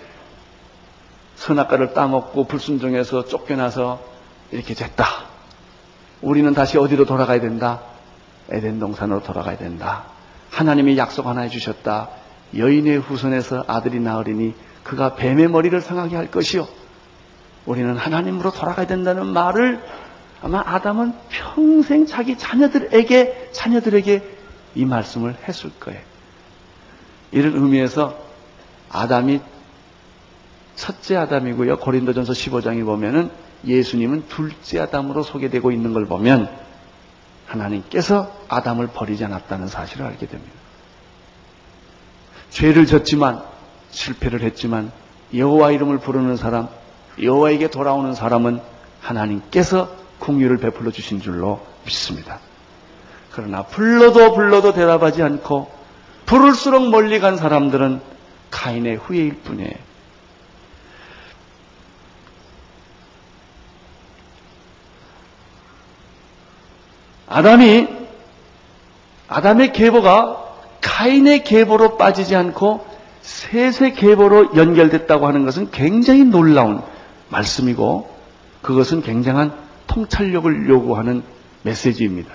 선악과를 1.35 1.93
따먹고 1.93 2.45
불순종해서 2.45 3.25
쫓겨나서 3.25 4.01
이렇게 4.51 4.73
됐다. 4.73 5.05
우리는 6.21 6.51
다시 6.53 6.77
어디로 6.77 7.05
돌아가야 7.05 7.41
된다? 7.41 7.81
에덴 8.49 8.79
동산으로 8.79 9.23
돌아가야 9.23 9.57
된다. 9.57 10.05
하나님이 10.51 10.97
약속 10.97 11.27
하나 11.27 11.41
해주셨다. 11.41 12.09
여인의 12.57 12.97
후손에서 12.99 13.63
아들이 13.67 13.99
나으리니 13.99 14.53
그가 14.83 15.15
뱀의 15.15 15.47
머리를 15.47 15.79
상하게 15.81 16.15
할 16.15 16.29
것이요. 16.29 16.67
우리는 17.65 17.95
하나님으로 17.95 18.51
돌아가야 18.51 18.85
된다는 18.85 19.27
말을 19.27 19.81
아마 20.41 20.61
아담은 20.65 21.13
평생 21.29 22.05
자기 22.05 22.37
자녀들에게, 22.37 23.51
자녀들에게 23.53 24.23
이 24.75 24.85
말씀을 24.85 25.35
했을 25.47 25.71
거예요. 25.79 26.01
이런 27.31 27.55
의미에서 27.55 28.17
아담이 28.89 29.39
첫째 30.75 31.15
아담이고요. 31.15 31.77
고린도전서 31.77 32.33
15장에 32.33 32.85
보면은 32.85 33.31
예수님은 33.65 34.25
둘째 34.27 34.81
아담으로 34.81 35.23
소개되고 35.23 35.71
있는 35.71 35.93
걸 35.93 36.05
보면 36.05 36.49
하나님께서 37.47 38.31
아담을 38.47 38.87
버리지 38.87 39.25
않았다는 39.25 39.67
사실을 39.67 40.05
알게 40.05 40.27
됩니다. 40.27 40.53
죄를 42.49 42.85
졌지만 42.85 43.43
실패를 43.91 44.41
했지만 44.41 44.91
여호와 45.33 45.71
이름을 45.71 45.99
부르는 45.99 46.37
사람, 46.37 46.67
여호와에게 47.21 47.69
돌아오는 47.69 48.13
사람은 48.13 48.61
하나님께서 49.01 49.89
궁유를 50.19 50.57
베풀어 50.57 50.91
주신 50.91 51.21
줄로 51.21 51.65
믿습니다. 51.85 52.39
그러나 53.31 53.63
불러도 53.63 54.33
불러도 54.33 54.73
대답하지 54.73 55.23
않고 55.23 55.71
부를수록 56.25 56.89
멀리 56.89 57.19
간 57.19 57.37
사람들은 57.37 58.01
카인의 58.51 58.97
후예일 58.97 59.41
뿐이에요. 59.41 59.92
아담이 67.33 67.87
아담의 69.27 69.73
계보가 69.73 70.43
카인의 70.81 71.43
계보로 71.43 71.97
빠지지 71.97 72.35
않고 72.35 72.85
셋의 73.21 73.95
계보로 73.95 74.55
연결됐다고 74.55 75.25
하는 75.25 75.43
것은 75.43 75.71
굉장히 75.71 76.25
놀라운 76.25 76.83
말씀이고 77.29 78.13
그것은 78.61 79.01
굉장한 79.01 79.51
통찰력을 79.87 80.69
요구하는 80.69 81.23
메시지입니다. 81.63 82.31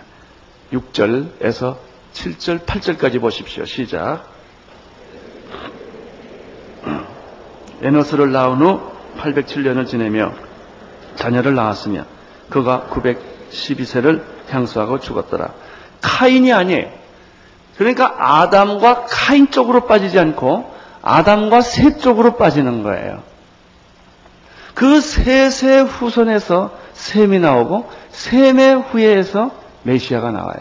6절에서 0.73 1.77
7절, 2.15 2.65
8절까지 2.65 3.21
보십시오. 3.21 3.67
시작. 3.67 4.25
에너스를 7.83 8.33
낳은 8.33 8.57
후 8.57 8.81
807년을 9.19 9.87
지내며 9.87 10.33
자녀를 11.15 11.55
낳았으며 11.55 12.05
그가 12.51 12.89
912세를 12.91 14.38
향수하고 14.51 15.01
죽었더라. 15.01 15.53
카인이 16.01 16.53
아니에요. 16.53 16.91
그러니까 17.77 18.15
아담과 18.19 19.07
카인 19.09 19.51
쪽으로 19.51 19.87
빠지지 19.87 20.19
않고 20.19 20.75
아담과 21.03 21.61
셋 21.61 22.01
쪽으로 22.01 22.37
빠지는 22.37 22.83
거예요. 22.83 23.23
그 24.75 25.01
셋의 25.01 25.85
후손에서 25.85 26.73
셈이 26.93 27.39
나오고 27.39 27.91
셈의 28.11 28.83
후예에서 28.83 29.51
메시아가 29.83 30.31
나와요. 30.31 30.59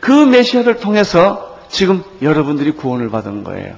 그 0.00 0.12
메시아를 0.12 0.78
통해서 0.78 1.58
지금 1.68 2.02
여러분들이 2.22 2.72
구원을 2.72 3.10
받은 3.10 3.44
거예요. 3.44 3.76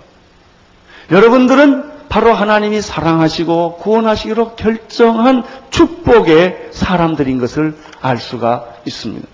여러분들은 1.11 1.90
바로 2.11 2.35
하나님이 2.35 2.83
사랑하시고 2.83 3.77
구원하시기로 3.77 4.57
결정한 4.57 5.45
축복의 5.71 6.71
사람들인 6.73 7.39
것을 7.39 7.77
알 8.03 8.19
수가 8.19 8.67
있습니다. 8.85 9.27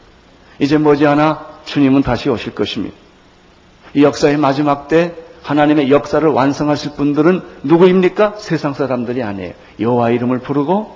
이제 0.58 0.76
머지않아 0.76 1.46
주님은 1.64 2.02
다시 2.02 2.28
오실 2.28 2.54
것입니다. 2.54 2.94
이 3.94 4.02
역사의 4.02 4.36
마지막 4.36 4.88
때 4.88 5.14
하나님의 5.42 5.90
역사를 5.90 6.28
완성하실 6.28 6.92
분들은 6.92 7.40
누구입니까? 7.62 8.34
세상 8.36 8.74
사람들이 8.74 9.22
아니에요. 9.22 9.54
여호와 9.80 10.10
이름을 10.10 10.40
부르고 10.40 10.94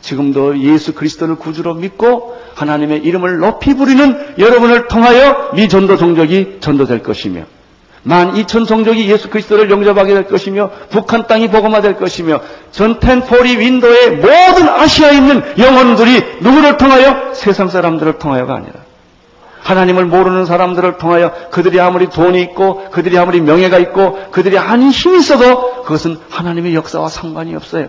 지금도 0.00 0.58
예수 0.62 0.94
그리스도를 0.94 1.36
구주로 1.36 1.74
믿고 1.74 2.36
하나님의 2.56 3.04
이름을 3.04 3.38
높이 3.38 3.74
부리는 3.74 4.34
여러분을 4.38 4.88
통하여 4.88 5.52
미 5.54 5.68
전도 5.68 5.96
종족이 5.96 6.58
전도될 6.60 7.04
것이며 7.04 7.44
만 8.04 8.36
이천 8.36 8.66
종족이 8.66 9.10
예수 9.10 9.30
그리스도를 9.30 9.70
영접하게 9.70 10.14
될 10.14 10.28
것이며 10.28 10.70
북한 10.90 11.26
땅이 11.26 11.48
복음화 11.48 11.80
될 11.80 11.96
것이며 11.96 12.40
전텐포리 12.70 13.58
윈도의 13.58 14.10
모든 14.16 14.68
아시아에 14.68 15.16
있는 15.16 15.42
영혼들이 15.58 16.22
누구를 16.40 16.76
통하여 16.76 17.32
세상 17.32 17.68
사람들을 17.68 18.18
통하여가 18.18 18.56
아니라 18.56 18.74
하나님을 19.62 20.04
모르는 20.04 20.44
사람들을 20.44 20.98
통하여 20.98 21.32
그들이 21.50 21.80
아무리 21.80 22.08
돈이 22.10 22.40
있고 22.42 22.90
그들이 22.90 23.18
아무리 23.18 23.40
명예가 23.40 23.78
있고 23.78 24.18
그들이 24.30 24.58
아닌 24.58 24.90
힘이 24.90 25.20
있어도 25.20 25.82
그것은 25.84 26.18
하나님의 26.28 26.74
역사와 26.74 27.08
상관이 27.08 27.56
없어요. 27.56 27.88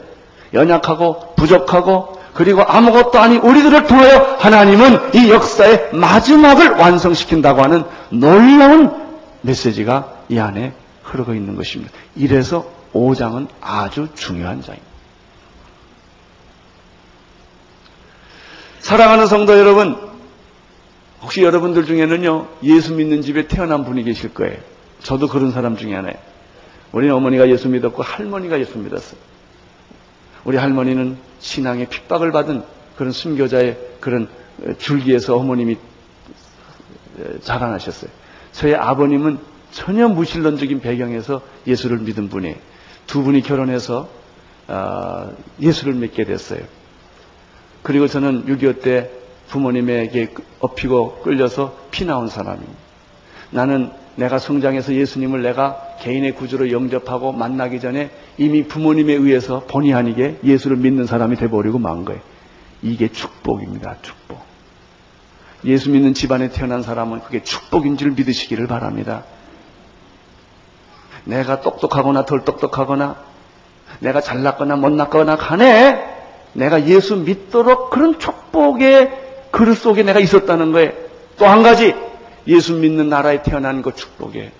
연약하고 0.53 1.33
부족하고 1.35 2.17
그리고 2.33 2.63
아무것도 2.65 3.19
아닌 3.19 3.39
우리들을 3.39 3.83
통하여 3.87 4.37
하나님은 4.39 5.13
이 5.13 5.29
역사의 5.29 5.89
마지막을 5.91 6.71
완성시킨다고 6.71 7.61
하는 7.61 7.83
놀라운 8.09 9.04
메시지가 9.45 10.25
이 10.29 10.39
안에 10.39 10.73
흐르고 11.03 11.33
있는 11.33 11.55
것입니다. 11.55 11.93
이래서 12.15 12.69
5장은 12.93 13.47
아주 13.61 14.07
중요한 14.15 14.61
장입니다. 14.61 14.95
사랑하는 18.79 19.27
성도 19.27 19.57
여러분, 19.57 19.97
혹시 21.21 21.41
여러분들 21.41 21.85
중에는요, 21.85 22.47
예수 22.63 22.93
믿는 22.93 23.21
집에 23.21 23.47
태어난 23.47 23.83
분이 23.83 24.03
계실 24.03 24.33
거예요. 24.33 24.57
저도 25.01 25.27
그런 25.27 25.51
사람 25.51 25.77
중에 25.77 25.93
하나예요. 25.95 26.17
우리 26.91 27.09
어머니가 27.09 27.49
예수 27.49 27.67
믿었고 27.67 28.03
할머니가 28.03 28.59
예수 28.59 28.77
믿었어요. 28.77 29.19
우리 30.43 30.57
할머니는 30.57 31.17
신앙의 31.39 31.89
핍박을 31.89 32.31
받은 32.31 32.63
그런 32.95 33.11
순교자의 33.11 33.77
그런 33.99 34.29
줄기에서 34.77 35.35
어머님이 35.35 35.77
자라나셨어요. 37.41 38.11
저희 38.55 38.73
아버님은 38.73 39.37
전혀 39.71 40.07
무신론적인 40.07 40.79
배경에서 40.79 41.41
예수를 41.67 41.99
믿은 41.99 42.29
분이에요. 42.29 42.55
두 43.05 43.21
분이 43.21 43.41
결혼해서 43.41 44.07
예수를 45.59 45.93
믿게 45.95 46.23
됐어요. 46.23 46.61
그리고 47.83 48.07
저는 48.07 48.45
6.25 48.45 48.81
때 48.81 49.11
부모님에게 49.49 50.33
업히고 50.59 51.19
끌려서 51.21 51.77
피 51.91 52.05
나온 52.05 52.27
사람입니다. 52.29 52.73
나는 53.51 53.91
내가 54.15 54.39
성장해서 54.39 54.93
예수님을 54.93 55.41
내가 55.43 55.97
개인의 55.99 56.35
구주로 56.35 56.71
영접하고 56.71 57.33
만나기 57.33 57.81
전에 57.81 58.09
이미 58.37 58.63
부모님에 58.63 59.13
의해서 59.13 59.65
본의 59.67 59.93
아니게 59.93 60.39
예수를 60.43 60.77
믿는 60.77 61.05
사람이 61.05 61.35
돼버리고 61.35 61.77
만 61.77 62.05
거예요. 62.05 62.21
이게 62.81 63.09
축복입니다. 63.09 63.97
축복. 64.01 64.24
예수 65.63 65.89
믿는 65.89 66.13
집안에 66.13 66.49
태어난 66.49 66.83
사람은 66.83 67.21
그게 67.21 67.43
축복인 67.43 67.97
줄 67.97 68.11
믿으시기를 68.11 68.67
바랍니다. 68.67 69.23
내가 71.23 71.61
똑똑하거나 71.61 72.25
덜 72.25 72.43
똑똑하거나 72.45 73.15
내가 73.99 74.21
잘났거나 74.21 74.75
못났거나 74.75 75.37
간에 75.37 76.13
내가 76.53 76.85
예수 76.87 77.15
믿도록 77.15 77.89
그런 77.89 78.19
축복의 78.19 79.23
그릇 79.51 79.75
속에 79.75 80.03
내가 80.03 80.19
있었다는 80.19 80.71
거예요. 80.71 80.91
또 81.37 81.45
한 81.47 81.63
가지 81.63 81.93
예수 82.47 82.73
믿는 82.73 83.09
나라에 83.09 83.41
태어난 83.43 83.81
그 83.81 83.93
축복에 83.95 84.51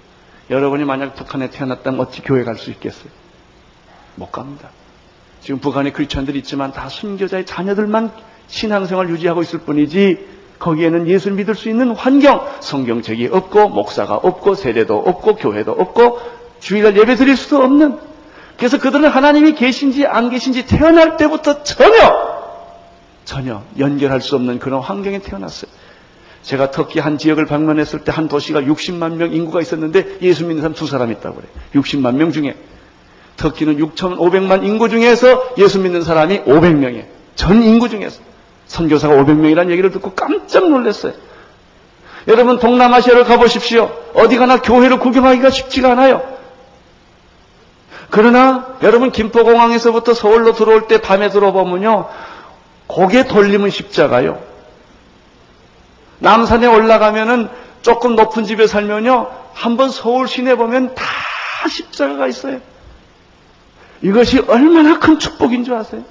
여러분이 0.49 0.85
만약 0.85 1.15
북한에 1.15 1.49
태어났다면 1.49 1.99
어찌 1.99 2.21
교회 2.21 2.43
갈 2.43 2.57
수 2.57 2.69
있겠어요? 2.71 3.09
못 4.15 4.31
갑니다. 4.31 4.69
지금 5.41 5.59
북한에 5.59 5.91
크리스천들이 5.91 6.39
있지만 6.39 6.71
다 6.71 6.89
순교자의 6.89 7.45
자녀들만 7.45 8.11
신앙생활 8.47 9.09
유지하고 9.09 9.41
있을 9.41 9.59
뿐이지 9.59 10.34
거기에는 10.65 11.07
예수를 11.07 11.37
믿을 11.37 11.53
수 11.53 11.69
있는 11.69 11.91
환경, 11.91 12.43
성경책이 12.59 13.29
없고 13.31 13.69
목사가 13.69 14.15
없고 14.15 14.55
세례도 14.55 14.97
없고 14.97 15.35
교회도 15.35 15.71
없고 15.71 16.19
주일날 16.59 16.97
예배 16.97 17.15
드릴 17.15 17.37
수도 17.37 17.57
없는 17.61 17.99
그래서 18.57 18.79
그들은 18.79 19.07
하나님이 19.07 19.53
계신지 19.53 20.07
안 20.07 20.31
계신지 20.31 20.65
태어날 20.65 21.17
때부터 21.17 21.61
전혀 21.63 21.93
전혀 23.25 23.61
연결할 23.77 24.21
수 24.21 24.35
없는 24.35 24.57
그런 24.57 24.81
환경에 24.81 25.19
태어났어요. 25.19 25.69
제가 26.41 26.71
터키 26.71 26.99
한 26.99 27.17
지역을 27.19 27.45
방문했을 27.45 27.99
때 28.03 28.11
한 28.11 28.27
도시가 28.27 28.61
60만 28.61 29.15
명 29.17 29.33
인구가 29.33 29.61
있었는데 29.61 30.17
예수 30.21 30.45
믿는 30.45 30.61
사람 30.61 30.73
두 30.73 30.87
사람 30.87 31.11
있다고 31.11 31.35
그래요. 31.35 31.51
60만 31.75 32.15
명 32.15 32.31
중에. 32.31 32.55
터키는 33.37 33.77
6,500만 33.77 34.63
인구 34.63 34.89
중에서 34.89 35.53
예수 35.59 35.79
믿는 35.79 36.01
사람이 36.01 36.41
500명이에요. 36.41 37.05
전 37.35 37.61
인구 37.61 37.89
중에서. 37.89 38.21
선교사가 38.67 39.15
500명이라는 39.15 39.69
얘기를 39.71 39.91
듣고 39.91 40.13
깜짝 40.13 40.69
놀랐어요. 40.69 41.13
여러분 42.27 42.59
동남아시아를 42.59 43.23
가보십시오. 43.25 43.91
어디 44.13 44.37
가나 44.37 44.61
교회를 44.61 44.99
구경하기가 44.99 45.49
쉽지가 45.49 45.91
않아요. 45.91 46.35
그러나 48.09 48.77
여러분 48.81 49.11
김포공항에서부터 49.11 50.13
서울로 50.13 50.53
들어올 50.53 50.87
때 50.87 51.01
밤에 51.01 51.29
들어보면요. 51.29 52.07
고개 52.87 53.25
돌리면 53.25 53.69
십자가요. 53.69 54.41
남산에 56.19 56.65
올라가면은 56.65 57.49
조금 57.81 58.15
높은 58.15 58.45
집에 58.45 58.67
살면요. 58.67 59.29
한번 59.53 59.89
서울 59.89 60.27
시내 60.27 60.55
보면 60.55 60.95
다 60.95 61.03
십자가가 61.69 62.27
있어요. 62.27 62.59
이것이 64.01 64.39
얼마나 64.47 64.99
큰 64.99 65.19
축복인 65.19 65.63
줄 65.63 65.75
아세요? 65.75 66.03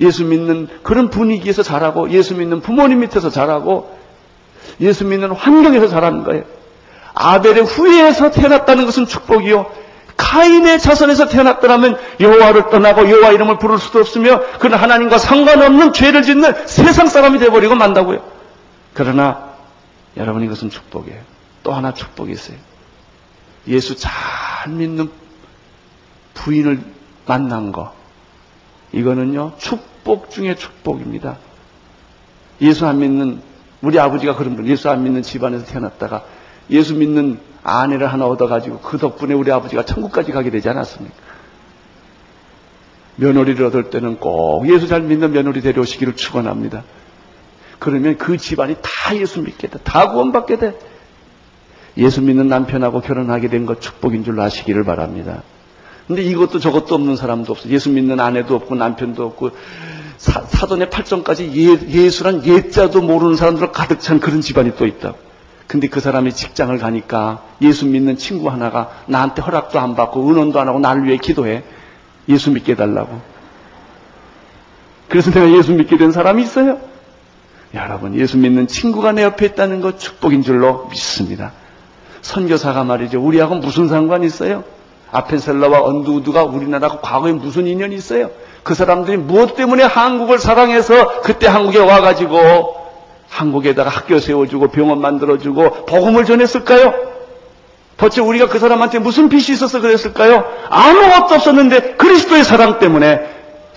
예수 0.00 0.24
믿는 0.24 0.68
그런 0.82 1.10
분위기에서 1.10 1.62
자라고 1.62 2.10
예수 2.10 2.34
믿는 2.34 2.60
부모님 2.60 3.00
밑에서 3.00 3.30
자라고 3.30 3.96
예수 4.80 5.04
믿는 5.04 5.30
환경에서 5.32 5.88
자라는 5.88 6.24
거예요. 6.24 6.44
아벨의 7.14 7.62
후예에서 7.62 8.30
태어났다는 8.30 8.86
것은 8.86 9.06
축복이요. 9.06 9.66
카인의 10.16 10.78
자손에서 10.80 11.28
태어났더라면 11.28 11.96
여호와를 12.20 12.70
떠나고 12.70 13.08
여호와 13.10 13.32
이름을 13.32 13.58
부를 13.58 13.78
수도 13.78 14.00
없으며 14.00 14.42
그는 14.58 14.78
하나님과 14.78 15.18
상관없는 15.18 15.92
죄를 15.92 16.22
짓는 16.22 16.66
세상 16.66 17.06
사람이 17.06 17.38
되어버리고 17.38 17.74
만다고요. 17.74 18.22
그러나 18.94 19.54
여러분 20.16 20.42
이것은 20.42 20.70
축복이에요. 20.70 21.20
또 21.62 21.72
하나 21.72 21.94
축복이 21.94 22.32
있어요. 22.32 22.56
예수 23.66 23.96
잘 23.96 24.12
믿는 24.68 25.10
부인을 26.34 26.80
만난 27.26 27.72
거. 27.72 27.94
이거는요, 28.94 29.52
축복 29.58 30.30
중에 30.30 30.54
축복입니다. 30.54 31.36
예수 32.60 32.86
안 32.86 33.00
믿는, 33.00 33.40
우리 33.82 33.98
아버지가 33.98 34.36
그런 34.36 34.56
분, 34.56 34.66
예수 34.68 34.88
안 34.88 35.02
믿는 35.02 35.22
집안에서 35.22 35.66
태어났다가 35.66 36.24
예수 36.70 36.94
믿는 36.94 37.38
아내를 37.62 38.06
하나 38.12 38.26
얻어가지고 38.26 38.80
그 38.80 38.98
덕분에 38.98 39.34
우리 39.34 39.50
아버지가 39.50 39.84
천국까지 39.84 40.32
가게 40.32 40.50
되지 40.50 40.68
않았습니까? 40.68 41.14
며느리를 43.16 43.64
얻을 43.66 43.90
때는 43.90 44.16
꼭 44.18 44.68
예수 44.68 44.86
잘 44.88 45.02
믿는 45.02 45.32
며느리 45.32 45.60
데려오시기를 45.60 46.16
축원합니다. 46.16 46.84
그러면 47.78 48.16
그 48.16 48.36
집안이 48.38 48.76
다 48.82 49.16
예수 49.16 49.42
믿게 49.42 49.68
돼. 49.68 49.78
다 49.84 50.10
구원받게 50.10 50.58
돼. 50.58 50.78
예수 51.96 52.22
믿는 52.22 52.48
남편하고 52.48 53.00
결혼하게 53.00 53.48
된 53.48 53.66
것 53.66 53.80
축복인 53.80 54.24
줄 54.24 54.40
아시기를 54.40 54.84
바랍니다. 54.84 55.42
근데 56.06 56.22
이것도 56.22 56.58
저것도 56.58 56.94
없는 56.94 57.16
사람도 57.16 57.52
없어. 57.52 57.68
예수 57.70 57.90
믿는 57.90 58.20
아내도 58.20 58.54
없고 58.56 58.74
남편도 58.74 59.24
없고 59.24 59.50
사, 60.18 60.66
돈의 60.66 60.90
팔정까지 60.90 61.52
예, 61.88 62.10
수란 62.10 62.44
예자도 62.44 63.02
모르는 63.02 63.36
사람들 63.36 63.72
가득 63.72 64.00
찬 64.00 64.20
그런 64.20 64.40
집안이 64.40 64.76
또 64.76 64.86
있다. 64.86 65.14
근데 65.66 65.88
그 65.88 66.00
사람이 66.00 66.32
직장을 66.32 66.76
가니까 66.78 67.42
예수 67.62 67.86
믿는 67.86 68.16
친구 68.16 68.50
하나가 68.50 68.90
나한테 69.06 69.40
허락도 69.42 69.78
안 69.80 69.96
받고 69.96 70.28
은원도 70.28 70.60
안 70.60 70.68
하고 70.68 70.78
나를 70.78 71.04
위해 71.04 71.16
기도해. 71.16 71.64
예수 72.28 72.50
믿게 72.50 72.72
해달라고. 72.72 73.20
그래서 75.08 75.30
내가 75.30 75.50
예수 75.52 75.72
믿게 75.72 75.96
된 75.96 76.12
사람이 76.12 76.42
있어요. 76.42 76.80
여러분, 77.74 78.14
예수 78.14 78.38
믿는 78.38 78.66
친구가 78.66 79.12
내 79.12 79.22
옆에 79.22 79.46
있다는 79.46 79.80
것 79.80 79.98
축복인 79.98 80.42
줄로 80.42 80.86
믿습니다. 80.90 81.52
선교사가 82.22 82.84
말이죠. 82.84 83.20
우리하고 83.20 83.56
무슨 83.56 83.88
상관이 83.88 84.26
있어요? 84.26 84.64
아펜셀러와 85.14 85.82
언두우드가 85.82 86.42
우리나라가 86.42 86.98
과거에 87.00 87.32
무슨 87.32 87.66
인연이 87.68 87.94
있어요? 87.94 88.30
그 88.64 88.74
사람들이 88.74 89.16
무엇 89.16 89.54
때문에 89.54 89.84
한국을 89.84 90.38
사랑해서 90.38 91.22
그때 91.22 91.46
한국에 91.46 91.78
와가지고 91.78 92.84
한국에다가 93.28 93.90
학교 93.90 94.18
세워주고 94.18 94.68
병원 94.68 95.00
만들어주고 95.00 95.86
복음을 95.86 96.24
전했을까요? 96.24 96.94
도대체 97.96 98.20
우리가 98.20 98.48
그 98.48 98.58
사람한테 98.58 98.98
무슨 98.98 99.28
빚이 99.28 99.52
있어서 99.52 99.80
그랬을까요? 99.80 100.44
아무것도 100.68 101.36
없었는데 101.36 101.94
그리스도의 101.94 102.42
사랑 102.42 102.80
때문에 102.80 103.20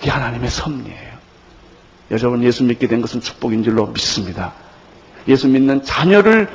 이게 0.00 0.10
하나님의 0.10 0.50
섭리예요. 0.50 1.08
여러분 2.10 2.42
예수 2.42 2.64
믿게 2.64 2.88
된 2.88 3.00
것은 3.00 3.20
축복인 3.20 3.62
줄로 3.62 3.86
믿습니다. 3.86 4.54
예수 5.28 5.46
믿는 5.46 5.84
자녀를 5.84 6.48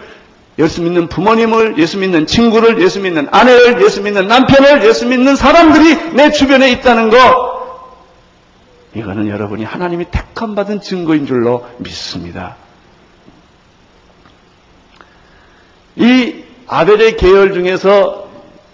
예수 0.60 0.82
믿는 0.84 1.08
부모님을, 1.08 1.78
예수 1.80 1.98
믿는 1.98 2.28
친구를, 2.28 2.82
예수 2.82 3.00
믿는 3.00 3.28
아내를, 3.32 3.82
예수 3.84 4.02
믿는 4.02 4.28
남편을, 4.28 4.86
예수 4.86 5.08
믿는 5.08 5.36
사람들이 5.36 6.14
내 6.14 6.32
주변에 6.32 6.72
있다는 6.72 7.10
거, 7.10 7.54
이거는 8.96 9.28
여러분이 9.28 9.64
하나님이 9.64 10.06
택함 10.12 10.54
받은 10.54 10.82
증거인 10.82 11.26
줄로 11.26 11.66
믿습니다. 11.80 12.56
이 15.96 16.44
아벨의 16.68 17.18
계열 17.18 17.54
중에서 17.54 18.30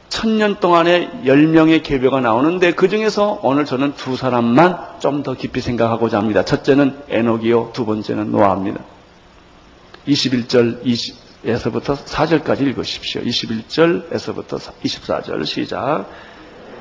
천년 0.09 0.59
동안에 0.59 1.21
열명의 1.25 1.83
계배가 1.83 2.19
나오는데 2.19 2.73
그 2.73 2.89
중에서 2.89 3.39
오늘 3.43 3.63
저는 3.65 3.93
두 3.93 4.15
사람만 4.17 4.99
좀 4.99 5.23
더 5.23 5.33
깊이 5.35 5.61
생각하고자 5.61 6.17
합니다. 6.17 6.43
첫째는 6.43 7.03
에녹이요, 7.09 7.71
두 7.73 7.85
번째는 7.85 8.31
노아입니다. 8.31 8.81
21절, 10.07 10.79
20 10.83 11.28
에서부터 11.45 11.95
4절까지 11.95 12.61
읽으십시오. 12.61 13.21
21절에서부터 13.21 14.59
24절 14.83 15.45
시작. 15.45 16.05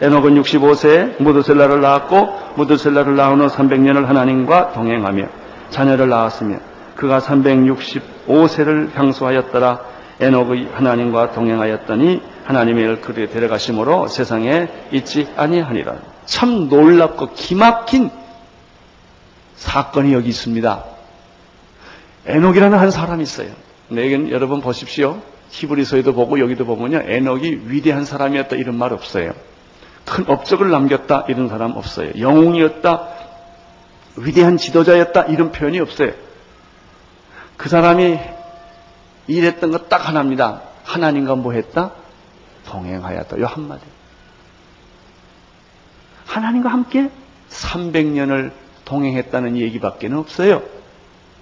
에녹은 0.01 0.41
65세 0.43 1.21
무드셀라를 1.23 1.81
낳았고 1.81 2.55
무드셀라를 2.57 3.17
낳은 3.17 3.41
후 3.41 3.47
300년을 3.49 4.07
하나님과 4.07 4.73
동행하며 4.73 5.27
자녀를 5.71 6.09
낳았으며 6.09 6.59
그가 6.95 7.21
365세를 7.21 8.95
향수하였더라 8.95 9.81
에녹의 10.21 10.69
하나님과 10.73 11.33
동행하였더니 11.33 12.23
하나님의 12.45 13.01
그를 13.01 13.29
데려가심으로 13.29 14.09
세상에 14.09 14.69
있지 14.91 15.29
아니하니라. 15.37 15.97
참 16.27 16.69
놀랍고 16.69 17.35
기막힌 17.35 18.11
사건이 19.57 20.13
여기 20.13 20.29
있습니다. 20.31 20.85
에녹이라는 22.27 22.79
한 22.79 22.91
사람이 22.91 23.23
있어요. 23.23 23.51
내겐 23.89 24.31
여러분 24.31 24.61
보십시오. 24.61 25.21
히브리서에도 25.51 26.13
보고 26.13 26.39
여기도 26.41 26.67
보면요. 26.67 27.03
에녹이 27.07 27.63
위대한 27.67 28.05
사람이었다 28.05 28.57
이런 28.57 28.77
말 28.77 28.93
없어요. 28.93 29.33
큰 30.05 30.25
업적을 30.29 30.71
남겼다 30.71 31.27
이런 31.29 31.49
사람 31.49 31.73
없어요. 31.73 32.13
영웅이었다, 32.19 33.09
위대한 34.17 34.57
지도자였다 34.57 35.25
이런 35.25 35.53
표현이 35.53 35.79
없어요. 35.81 36.13
그 37.57 37.69
사람이 37.69 38.19
일했던 39.27 39.71
것 39.71 39.89
딱 39.89 40.09
하나입니다. 40.09 40.63
하나님과 40.85 41.35
뭐 41.37 41.53
했다? 41.53 41.93
동행하였다. 42.67 43.39
요 43.41 43.47
한마디. 43.47 43.85
하나님과 46.27 46.69
함께 46.69 47.11
300년을 47.51 48.53
동행했다는 48.85 49.57
얘기밖에 49.57 50.09
없어요. 50.13 50.63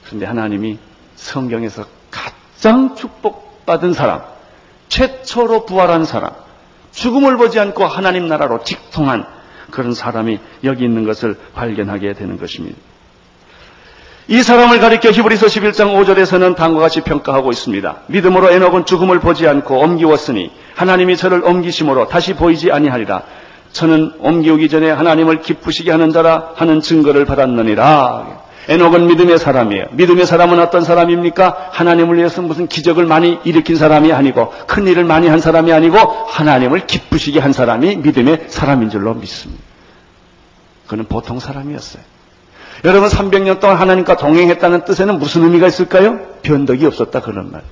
그런데 0.04 0.26
하나님이 0.26 0.78
성경에서 1.16 1.84
가장 2.56 2.96
축복받은 2.96 3.92
사람, 3.92 4.22
최초로 4.88 5.66
부활한 5.66 6.04
사람, 6.04 6.30
죽음을 6.92 7.36
보지 7.36 7.60
않고 7.60 7.84
하나님 7.84 8.28
나라로 8.28 8.64
직통한 8.64 9.26
그런 9.70 9.92
사람이 9.92 10.38
여기 10.64 10.84
있는 10.84 11.04
것을 11.04 11.36
발견하게 11.54 12.14
되는 12.14 12.38
것입니다. 12.38 12.78
이 14.28 14.42
사람을 14.42 14.80
가리켜 14.80 15.10
히브리서 15.10 15.46
11장 15.46 15.94
5절에서는 15.94 16.56
다음과 16.56 16.80
같이 16.80 17.02
평가하고 17.02 17.52
있습니다. 17.52 17.96
믿음으로 18.06 18.50
에녹은 18.50 18.86
죽음을 18.86 19.20
보지 19.20 19.46
않고 19.46 19.78
옮기웠으니 19.78 20.50
하나님이 20.74 21.16
저를 21.16 21.44
옮기심으로 21.44 22.08
다시 22.08 22.34
보이지 22.34 22.72
아니하리라. 22.72 23.22
저는 23.72 24.14
옮기오기 24.18 24.70
전에 24.70 24.90
하나님을 24.90 25.42
기쁘시게 25.42 25.90
하는 25.90 26.10
자라 26.10 26.52
하는 26.56 26.80
증거를 26.80 27.26
받았느니라. 27.26 28.45
에녹은 28.68 29.06
믿음의 29.06 29.38
사람이에요. 29.38 29.86
믿음의 29.92 30.26
사람은 30.26 30.58
어떤 30.58 30.82
사람입니까? 30.82 31.68
하나님을 31.70 32.16
위해서 32.16 32.42
무슨 32.42 32.66
기적을 32.66 33.06
많이 33.06 33.38
일으킨 33.44 33.76
사람이 33.76 34.12
아니고 34.12 34.52
큰 34.66 34.86
일을 34.88 35.04
많이 35.04 35.28
한 35.28 35.40
사람이 35.40 35.72
아니고 35.72 35.98
하나님을 35.98 36.86
기쁘시게 36.86 37.38
한 37.38 37.52
사람이 37.52 37.96
믿음의 37.96 38.46
사람인 38.48 38.90
줄로 38.90 39.14
믿습니다. 39.14 39.62
그는 40.88 41.04
보통 41.06 41.38
사람이었어요. 41.38 42.02
여러분 42.84 43.08
300년 43.08 43.60
동안 43.60 43.76
하나님과 43.76 44.16
동행했다는 44.16 44.84
뜻에는 44.84 45.18
무슨 45.18 45.44
의미가 45.44 45.68
있을까요? 45.68 46.18
변덕이 46.42 46.84
없었다 46.86 47.20
그런 47.20 47.52
말. 47.52 47.62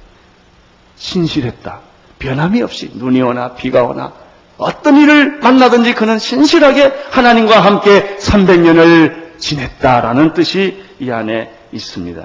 신실했다. 0.97 1.81
변함이 2.19 2.63
없이 2.63 2.91
눈이 2.95 3.21
오나 3.21 3.55
비가 3.55 3.83
오나 3.83 4.13
어떤 4.57 4.97
일을 4.97 5.41
만나든지 5.41 5.95
그는 5.95 6.19
신실하게 6.19 6.93
하나님과 7.11 7.61
함께 7.61 8.17
300년을 8.19 9.24
지냈다라는 9.39 10.35
뜻이 10.35 10.83
이 11.01 11.11
안에 11.11 11.53
있습니다. 11.73 12.25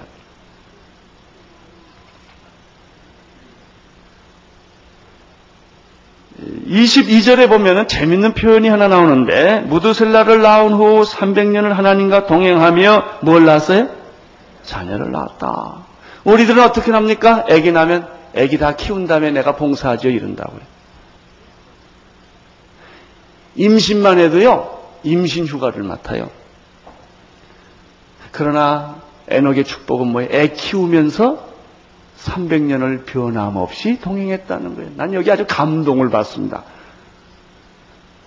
22절에 6.67 7.49
보면은 7.49 7.87
재밌는 7.87 8.33
표현이 8.33 8.69
하나 8.69 8.87
나오는데 8.87 9.61
무드셀라를 9.61 10.41
낳은 10.41 10.73
후 10.73 11.03
300년을 11.03 11.69
하나님과 11.69 12.27
동행하며 12.27 13.19
뭘 13.21 13.45
낳았어요? 13.45 13.89
자녀를 14.63 15.11
낳았다. 15.11 15.85
우리들은 16.23 16.63
어떻게 16.63 16.91
납니까? 16.91 17.45
아기 17.49 17.71
나면 17.71 18.07
아기 18.37 18.57
다 18.57 18.75
키운 18.75 19.07
다음에 19.07 19.31
내가 19.31 19.55
봉사하죠 19.55 20.09
이런다고요. 20.09 20.61
임신만 23.55 24.19
해도요 24.19 24.79
임신 25.03 25.45
휴가를 25.45 25.83
맡아요. 25.83 26.29
그러나 28.31 29.01
에녹의 29.27 29.63
축복은 29.63 30.07
뭐예요? 30.07 30.29
애 30.31 30.47
키우면서 30.49 31.47
300년을 32.19 33.05
변함없이 33.05 33.99
동행했다는 34.01 34.75
거예요. 34.75 34.91
난 34.95 35.13
여기 35.13 35.31
아주 35.31 35.45
감동을 35.47 36.09
받습니다. 36.09 36.63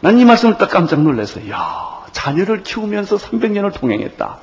난 0.01 0.19
이 0.19 0.25
말씀을 0.25 0.59
딱 0.59 0.71
깜짝 0.71 1.01
놀랐어요. 1.03 1.51
야 1.53 2.05
자녀를 2.13 2.63
키우면서 2.63 3.17
300년을 3.17 3.73
동행했다. 3.73 4.39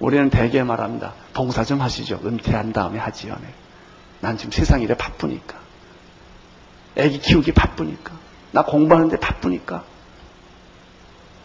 우리는 0.00 0.30
대개 0.30 0.62
말합니다. 0.62 1.12
봉사 1.34 1.62
좀 1.64 1.80
하시죠. 1.80 2.20
은퇴한 2.24 2.72
다음에 2.72 2.98
하지요. 2.98 3.36
네. 3.40 3.48
난 4.20 4.36
지금 4.38 4.50
세상 4.50 4.80
일에 4.80 4.94
바쁘니까. 4.94 5.56
애기 6.96 7.18
키우기 7.20 7.52
바쁘니까. 7.52 8.12
나 8.52 8.64
공부하는데 8.64 9.18
바쁘니까. 9.18 9.84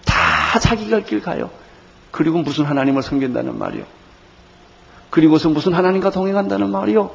다 0.06 0.60
자기 0.60 0.90
갈길 0.90 1.22
가요. 1.22 1.50
그리고 2.16 2.42
무슨 2.42 2.64
하나님을 2.64 3.04
섬긴다는 3.04 3.60
말이요. 3.60 3.84
그리고서 5.10 5.50
무슨 5.50 5.74
하나님과 5.74 6.12
동행한다는 6.12 6.70
말이요. 6.72 7.12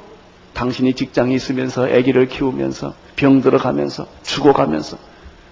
당신이 0.52 0.92
직장에 0.92 1.34
있으면서 1.34 1.84
아기를 1.84 2.28
키우면서 2.28 2.92
병 3.16 3.40
들어 3.40 3.56
가면서 3.56 4.06
죽어가면서 4.22 4.98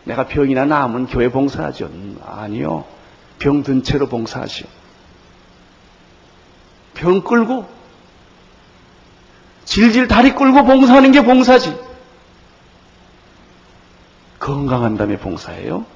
내가 0.04 0.26
병이나 0.26 0.66
남은 0.66 1.06
교회 1.06 1.30
봉사하죠. 1.30 1.87
음, 1.87 2.18
아니요. 2.26 2.84
병든 3.38 3.84
채로 3.84 4.08
봉사하시오. 4.08 4.66
병 6.92 7.22
끌고 7.22 7.66
질질 9.64 10.08
다리 10.08 10.34
끌고 10.34 10.64
봉사하는 10.66 11.11
게 11.11 11.24
봉사지. 11.24 11.74
건강한 14.38 14.98
다음에 14.98 15.16
봉사해요. 15.16 15.87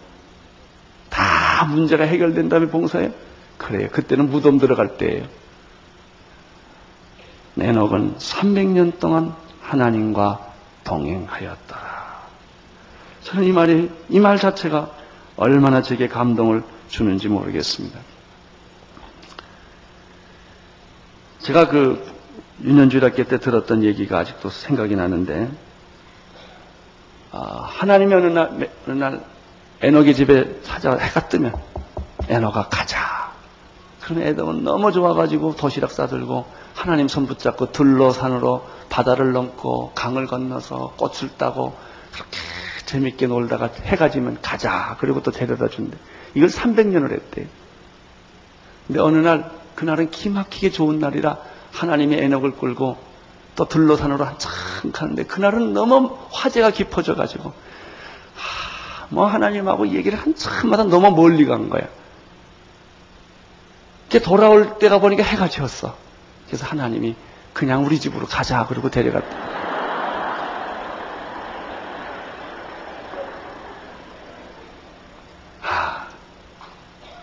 다 1.11 1.67
문제가 1.67 2.05
해결된 2.05 2.49
다음에 2.49 2.69
봉사해요. 2.69 3.11
그래요. 3.63 3.89
그때는 3.91 4.31
무덤 4.31 4.59
들어갈 4.59 4.97
때예요. 4.99 5.27
에녹은 7.59 8.17
300년 8.17 8.99
동안 8.99 9.35
하나님과 9.61 10.41
동행하였더라. 10.85 12.03
저는 13.23 13.45
이 13.45 13.53
말이, 13.53 13.91
이 14.09 14.19
말 14.21 14.39
자체가 14.39 14.91
얼마나 15.37 15.81
제게 15.83 16.09
감동을 16.09 16.63
주는지 16.89 17.29
모르겠습니다. 17.29 17.99
제가 21.41 21.69
그 21.69 22.05
유년주일학교 22.63 23.25
때 23.25 23.39
들었던 23.39 23.83
얘기가 23.85 24.19
아직도 24.19 24.51
생각이 24.51 24.95
나는데, 24.97 25.51
아, 27.33 27.63
하나님이 27.65 28.15
어느 28.15 28.27
날, 28.27 28.71
어느 28.87 28.99
날 28.99 29.25
에녹의 29.81 30.15
집에 30.15 30.61
찾아 30.63 30.97
해가 30.97 31.29
뜨면 31.29 31.53
에녹아 32.29 32.69
가자. 32.69 33.22
그럼 34.03 34.23
에녹은 34.23 34.65
너무 34.65 34.93
좋아가지고 34.93 35.57
도시락 35.57 35.93
싸들고 35.93 36.45
하나님 36.75 37.09
손 37.09 37.27
붙잡고 37.27 37.73
들로 37.73 38.11
산으로 38.11 38.67
바다를 38.89 39.33
넘고 39.33 39.93
강을 39.95 40.27
건너서 40.27 40.95
꽃을 40.97 41.37
따고 41.39 41.75
그렇게 42.13 42.39
재밌게 42.85 43.27
놀다가 43.29 43.71
해가 43.83 44.11
지면 44.11 44.39
가자. 44.43 44.97
그리고 45.01 45.23
또 45.23 45.31
데려다 45.31 45.69
준대. 45.69 45.97
이걸 46.35 46.49
300년을 46.49 47.13
했대. 47.13 47.47
근데 48.87 49.01
어느 49.01 49.19
날 49.19 49.51
그날은 49.77 50.11
기막히게 50.11 50.71
좋은 50.71 50.99
날이라 50.99 51.39
하나님의 51.71 52.23
애녹을 52.23 52.57
끌고 52.57 52.99
또 53.55 53.69
들로 53.69 53.97
산으로 53.97 54.25
한참 54.25 54.53
가는데 54.93 55.25
그날은 55.25 55.73
너무 55.73 56.17
화제가 56.31 56.71
깊어져 56.71 57.15
가지고 57.15 57.53
뭐 59.11 59.27
하나님하고 59.27 59.89
얘기를 59.89 60.19
한참마다 60.19 60.85
너무 60.85 61.15
멀리 61.15 61.45
간 61.45 61.69
거야. 61.69 61.83
이렇게 64.13 64.23
돌아올 64.23 64.79
때가 64.79 64.99
보니까 64.99 65.23
해가 65.23 65.49
지었어. 65.49 65.97
그래서 66.47 66.67
하나님이 66.67 67.17
그냥 67.55 67.87
우리 67.87 67.99
집으로 67.99 68.27
가자 68.27 68.67
그러고 68.67 68.91
데려갔다. 68.91 69.37
하, 75.63 76.09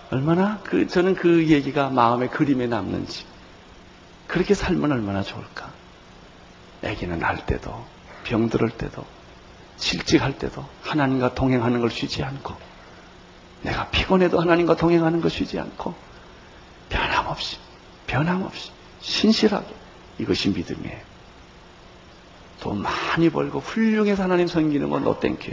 얼마나 0.09 0.59
그 0.63 0.87
저는 0.87 1.13
그 1.13 1.47
얘기가 1.47 1.89
마음에 1.89 2.27
그림에 2.27 2.65
남는지 2.65 3.23
그렇게 4.25 4.55
살면 4.55 4.91
얼마나 4.91 5.21
좋을까. 5.21 5.69
애기는 6.81 7.19
날 7.19 7.45
때도 7.45 7.85
병들을 8.23 8.67
때도 8.71 9.05
실직할 9.77 10.39
때도 10.39 10.65
하나님과 10.81 11.35
동행하는 11.35 11.81
걸 11.81 11.91
쉬지 11.91 12.23
않고 12.23 12.55
내가 13.61 13.89
피곤해도 13.89 14.41
하나님과 14.41 14.75
동행하는 14.75 15.21
걸 15.21 15.29
쉬지 15.29 15.59
않고 15.59 16.08
변함없이 16.89 17.57
변함없이 18.07 18.71
신실하게 19.01 19.67
이것이 20.19 20.49
믿음이에요. 20.49 20.97
돈 22.59 22.81
많이 22.81 23.29
벌고 23.29 23.59
훌륭해서 23.59 24.23
하나님 24.23 24.47
섬기는 24.47 24.89
건 24.89 25.03
노땡큐. 25.03 25.51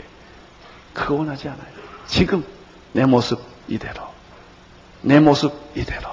그거 0.93 1.13
원하지 1.15 1.47
않아요. 1.47 1.67
지금 2.07 2.43
내 2.91 3.05
모습 3.05 3.39
이대로. 3.67 4.01
내 5.01 5.19
모습 5.19 5.53
이대로. 5.75 6.09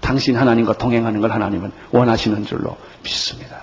당신 0.00 0.36
하나님과 0.36 0.74
동행하는 0.74 1.20
걸 1.20 1.32
하나님은 1.32 1.72
원하시는 1.92 2.44
줄로 2.44 2.76
믿습니다. 3.02 3.62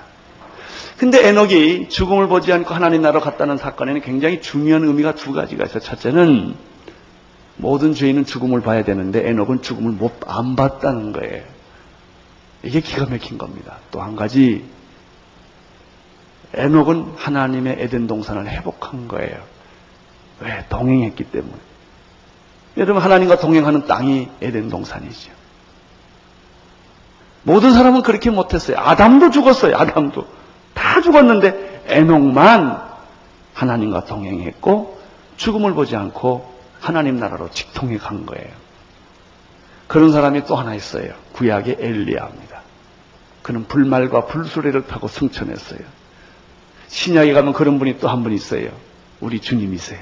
근데 0.98 1.28
에녹이 1.28 1.90
죽음을 1.90 2.28
보지 2.28 2.54
않고 2.54 2.74
하나님 2.74 3.02
나라로 3.02 3.20
갔다는 3.20 3.58
사건에는 3.58 4.02
굉장히 4.02 4.42
중요한 4.42 4.84
의미가 4.84 5.16
두 5.16 5.34
가지가 5.34 5.66
있어요. 5.66 5.80
첫째는 5.82 6.56
모든 7.58 7.94
죄인은 7.94 8.26
죽음을 8.26 8.62
봐야 8.62 8.84
되는데 8.84 9.28
에녹은 9.30 9.62
죽음을 9.62 9.92
못 9.92 10.14
안 10.28 10.56
봤다는 10.56 11.12
거예요. 11.14 11.44
이게 12.64 12.80
기가 12.82 13.06
막힌 13.06 13.38
겁니다. 13.38 13.78
또 13.92 14.02
한 14.02 14.16
가지 14.16 14.66
에녹은 16.54 17.14
하나님의 17.18 17.78
에덴 17.80 18.08
동산을 18.08 18.48
회복한 18.50 19.08
거예요. 19.08 19.38
왜? 20.42 20.66
동행했기 20.70 21.26
때문에. 21.26 21.54
여러분 22.78 23.02
하나님과 23.02 23.38
동행하는 23.40 23.88
땅이 23.88 24.30
에덴 24.42 24.70
동산이죠. 24.70 25.32
모든 27.44 27.74
사람은 27.74 28.02
그렇게 28.02 28.30
못했어요. 28.32 28.78
아담도 28.80 29.30
죽었어요. 29.30 29.78
아담도 29.78 30.26
다 30.74 31.02
죽었는데 31.02 31.84
에녹만 31.88 32.82
하나님과 33.54 34.06
동행했고 34.06 35.00
죽음을 35.38 35.74
보지 35.74 35.96
않고 35.96 36.55
하나님 36.86 37.18
나라로 37.18 37.50
직통해 37.50 37.98
간 37.98 38.26
거예요. 38.28 38.48
그런 39.88 40.12
사람이 40.12 40.46
또 40.46 40.56
하나 40.56 40.76
있어요. 40.76 41.14
구약의 41.34 41.78
엘리야입니다. 41.80 42.62
그는 43.42 43.66
불말과 43.68 44.26
불수레를 44.26 44.86
타고 44.88 45.08
승천했어요. 45.08 45.80
신약에 46.88 47.34
가면 47.34 47.54
그런 47.54 47.80
분이 47.80 47.98
또 48.00 48.08
한 48.08 48.24
분 48.24 48.34
있어요. 48.34 48.70
우리 49.20 49.40
주님이세요. 49.40 50.00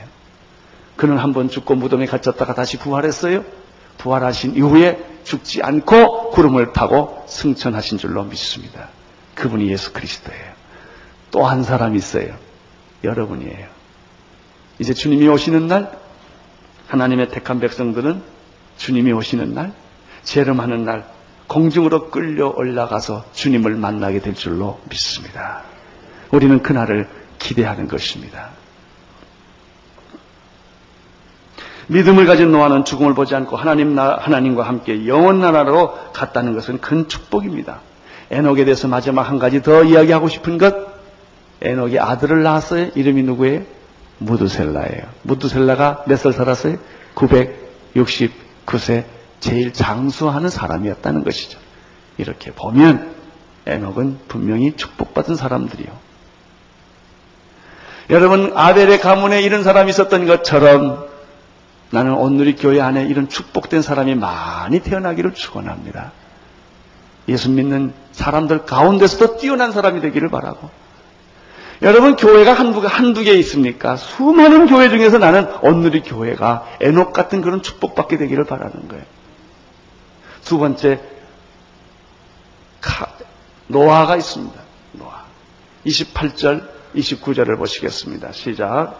그는 0.97 1.17
한 1.17 1.31
번 1.33 1.49
죽고 1.49 1.75
무덤에 1.75 2.05
갇혔다가 2.05 2.53
다시 2.53 2.77
부활했어요. 2.77 3.45
부활하신 3.97 4.55
이후에 4.55 5.03
죽지 5.23 5.61
않고 5.63 6.31
구름을 6.31 6.73
타고 6.73 7.23
승천하신 7.27 7.97
줄로 7.97 8.23
믿습니다. 8.25 8.89
그분이 9.35 9.69
예수 9.71 9.93
그리스도예요. 9.93 10.51
또 11.31 11.45
한 11.47 11.63
사람 11.63 11.95
있어요. 11.95 12.35
여러분이에요. 13.03 13.67
이제 14.79 14.93
주님이 14.93 15.27
오시는 15.29 15.67
날, 15.67 15.91
하나님의 16.87 17.29
택한 17.29 17.59
백성들은 17.59 18.21
주님이 18.77 19.11
오시는 19.11 19.53
날, 19.53 19.73
재림하는 20.23 20.85
날, 20.85 21.05
공중으로 21.47 22.09
끌려 22.09 22.47
올라가서 22.49 23.25
주님을 23.33 23.75
만나게 23.75 24.19
될 24.19 24.33
줄로 24.33 24.79
믿습니다. 24.89 25.63
우리는 26.31 26.61
그날을 26.63 27.07
기대하는 27.37 27.87
것입니다. 27.87 28.49
믿음을 31.87 32.25
가진 32.25 32.51
노아는 32.51 32.85
죽음을 32.85 33.13
보지 33.13 33.35
않고 33.35 33.57
하나님 33.57 33.93
나, 33.93 34.15
하나님과 34.15 34.63
함께 34.63 35.05
영원 35.05 35.41
나라로 35.41 36.11
갔다는 36.13 36.53
것은 36.53 36.79
큰 36.79 37.07
축복입니다. 37.07 37.81
에녹에 38.31 38.63
대해서 38.65 38.87
마지막 38.87 39.23
한 39.23 39.37
가지 39.37 39.61
더 39.61 39.83
이야기하고 39.83 40.29
싶은 40.29 40.57
것, 40.57 40.73
에녹이 41.61 41.99
아들을 41.99 42.41
낳았어요. 42.41 42.91
이름이 42.95 43.23
누구예요? 43.23 43.61
무두셀라예요. 44.19 45.03
무두셀라가 45.23 46.03
몇 46.07 46.17
살 46.17 46.33
살았어요? 46.33 46.77
969세 47.15 49.05
제일 49.39 49.73
장수하는 49.73 50.49
사람이었다는 50.49 51.23
것이죠. 51.23 51.59
이렇게 52.17 52.51
보면 52.51 53.13
에녹은 53.65 54.19
분명히 54.27 54.73
축복받은 54.75 55.35
사람들이요. 55.35 55.87
여러분 58.09 58.51
아벨의 58.55 58.99
가문에 58.99 59.41
이런 59.41 59.63
사람이 59.63 59.89
있었던 59.89 60.25
것처럼 60.27 61.07
나는 61.89 62.13
오늘의 62.13 62.55
교회 62.55 62.81
안에 62.81 63.05
이런 63.05 63.29
축복된 63.29 63.81
사람이 63.81 64.15
많이 64.15 64.79
태어나기를 64.79 65.33
축원합니다. 65.33 66.11
예수 67.29 67.49
믿는 67.49 67.93
사람들 68.11 68.65
가운데서도 68.65 69.37
뛰어난 69.37 69.71
사람이 69.71 70.01
되기를 70.01 70.29
바라고. 70.29 70.69
여러분 71.83 72.15
교회가 72.15 72.53
한두, 72.53 72.79
한두 72.87 73.23
개 73.23 73.33
있습니까? 73.33 73.97
수많은 73.97 74.67
교회 74.67 74.89
중에서 74.89 75.17
나는 75.17 75.53
오늘의 75.61 76.03
교회가 76.03 76.65
에녹 76.79 77.11
같은 77.11 77.41
그런 77.41 77.61
축복받게 77.61 78.17
되기를 78.17 78.45
바라는 78.45 78.87
거예요. 78.87 79.03
두 80.45 80.57
번째 80.57 81.01
카, 82.79 83.07
노아가 83.67 84.15
있습니다. 84.15 84.59
노아. 84.93 85.23
28절, 85.85 86.69
29절을 86.95 87.57
보시겠습니다. 87.57 88.31
시작. 88.31 88.97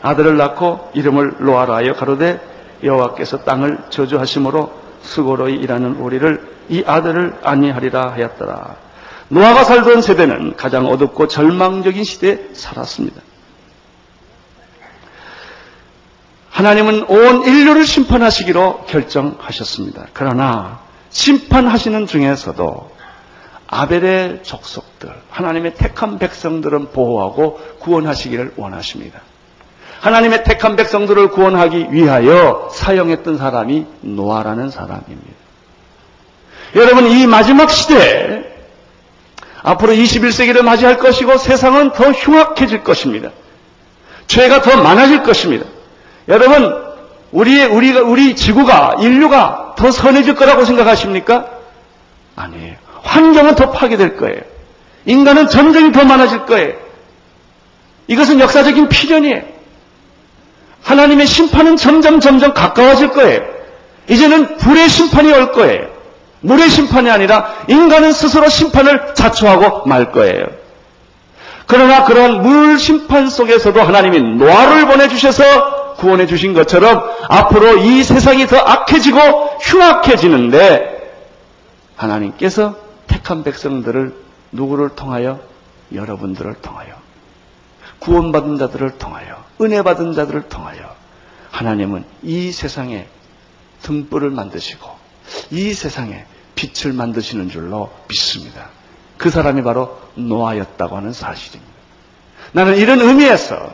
아들을 0.00 0.36
낳고 0.36 0.90
이름을 0.94 1.36
노아라 1.40 1.76
하여 1.76 1.92
가로되 1.92 2.40
여호와께서 2.82 3.44
땅을 3.44 3.84
저주하심으로 3.90 4.80
수고로이 5.02 5.56
일하는 5.56 5.96
우리를 5.96 6.52
이 6.70 6.82
아들을 6.86 7.38
안니하리라 7.42 8.12
하였더라. 8.12 8.91
노아가 9.32 9.64
살던 9.64 10.02
세대는 10.02 10.56
가장 10.56 10.84
어둡고 10.86 11.26
절망적인 11.26 12.04
시대에 12.04 12.38
살았습니다. 12.52 13.22
하나님은 16.50 17.04
온 17.04 17.42
인류를 17.46 17.86
심판하시기로 17.86 18.84
결정하셨습니다. 18.86 20.08
그러나 20.12 20.80
심판하시는 21.08 22.06
중에서도 22.06 22.92
아벨의 23.68 24.40
족속들, 24.42 25.10
하나님의 25.30 25.76
택한 25.76 26.18
백성들은 26.18 26.92
보호하고 26.92 27.58
구원하시기를 27.78 28.52
원하십니다. 28.56 29.22
하나님의 30.02 30.44
택한 30.44 30.76
백성들을 30.76 31.30
구원하기 31.30 31.88
위하여 31.90 32.68
사용했던 32.70 33.38
사람이 33.38 33.86
노아라는 34.02 34.68
사람입니다. 34.68 35.32
여러분, 36.76 37.06
이 37.06 37.26
마지막 37.26 37.70
시대에 37.70 38.51
앞으로 39.62 39.92
21세기를 39.94 40.62
맞이할 40.62 40.98
것이고 40.98 41.38
세상은 41.38 41.92
더 41.92 42.10
흉악해질 42.10 42.82
것입니다. 42.82 43.30
죄가 44.26 44.62
더 44.62 44.82
많아질 44.82 45.22
것입니다. 45.22 45.66
여러분, 46.28 46.82
우리, 47.30 47.62
우리가, 47.64 48.02
우리 48.02 48.34
지구가, 48.36 48.96
인류가 49.00 49.74
더 49.76 49.90
선해질 49.90 50.34
거라고 50.34 50.64
생각하십니까? 50.64 51.46
아니에요. 52.36 52.76
환경은 53.02 53.54
더 53.54 53.70
파괴될 53.70 54.16
거예요. 54.16 54.40
인간은 55.04 55.48
전쟁이 55.48 55.92
더 55.92 56.04
많아질 56.04 56.46
거예요. 56.46 56.74
이것은 58.06 58.40
역사적인 58.40 58.88
필연이에요. 58.88 59.42
하나님의 60.82 61.26
심판은 61.26 61.76
점점 61.76 62.20
점점 62.20 62.54
가까워질 62.54 63.10
거예요. 63.10 63.40
이제는 64.08 64.56
불의 64.56 64.88
심판이 64.88 65.32
올 65.32 65.52
거예요. 65.52 65.88
물의 66.42 66.68
심판이 66.68 67.10
아니라 67.10 67.52
인간은 67.68 68.12
스스로 68.12 68.48
심판을 68.48 69.14
자초하고 69.14 69.88
말 69.88 70.12
거예요. 70.12 70.44
그러나 71.66 72.04
그런 72.04 72.42
물 72.42 72.78
심판 72.78 73.28
속에서도 73.30 73.80
하나님이 73.80 74.20
노아를 74.36 74.86
보내주셔서 74.86 75.94
구원해 75.94 76.26
주신 76.26 76.52
것처럼 76.52 77.02
앞으로 77.28 77.78
이 77.78 78.02
세상이 78.02 78.46
더 78.46 78.58
악해지고 78.58 79.18
흉악해지는데 79.60 80.92
하나님께서 81.96 82.76
택한 83.06 83.44
백성들을 83.44 84.14
누구를 84.50 84.90
통하여? 84.90 85.40
여러분들을 85.94 86.54
통하여. 86.54 86.94
구원받은 88.00 88.58
자들을 88.58 88.98
통하여. 88.98 89.44
은혜 89.60 89.82
받은 89.82 90.14
자들을 90.14 90.48
통하여. 90.48 90.94
하나님은 91.52 92.04
이 92.22 92.50
세상에 92.50 93.06
등불을 93.82 94.30
만드시고 94.30 94.90
이 95.50 95.72
세상에 95.72 96.24
빛을 96.62 96.92
만드시는 96.92 97.50
줄로 97.50 97.90
믿습니다. 98.08 98.68
그 99.18 99.30
사람이 99.30 99.62
바로 99.62 99.98
노아였다고 100.14 100.96
하는 100.96 101.12
사실입니다. 101.12 101.72
나는 102.52 102.76
이런 102.76 103.00
의미에서 103.00 103.72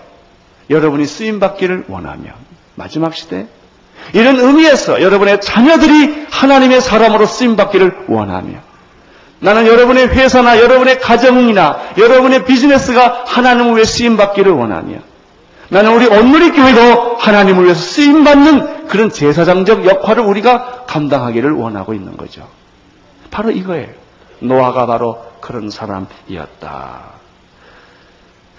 여러분이 0.70 1.07
쓰임 1.07 1.38
받기를 1.40 1.85
원하며 1.88 2.31
마지막 2.77 3.14
시대 3.14 3.46
이런 4.14 4.38
의미에서 4.38 5.03
여러분의 5.03 5.40
자녀들이 5.40 6.27
하나님의 6.31 6.81
사람으로 6.81 7.27
쓰임 7.27 7.57
받기를 7.57 8.07
원하며 8.09 8.59
나는 9.40 9.66
여러분의 9.66 10.09
회사나 10.09 10.59
여러분의 10.59 11.01
가정이나 11.01 11.79
여러분의 11.98 12.44
비즈니스가 12.44 13.24
하나님을 13.27 13.74
위해 13.77 13.85
쓰임 13.85 14.16
받기를 14.16 14.53
원하며 14.53 14.98
나는 15.70 15.94
우리 15.94 16.07
온누리 16.07 16.53
교회도 16.53 17.16
하나님을 17.18 17.64
위해서 17.64 17.81
쓰임 17.81 18.24
받는 18.24 18.88
그런 18.88 19.11
제사장적 19.11 19.85
역할을 19.85 20.22
우리가 20.22 20.85
감당하기를 20.87 21.53
원하고 21.53 21.92
있는 21.92 22.16
거죠. 22.16 22.48
바로 23.31 23.51
이거예요. 23.51 23.88
노아가 24.41 24.87
바로 24.87 25.25
그런 25.41 25.71
사람이었다. 25.71 27.19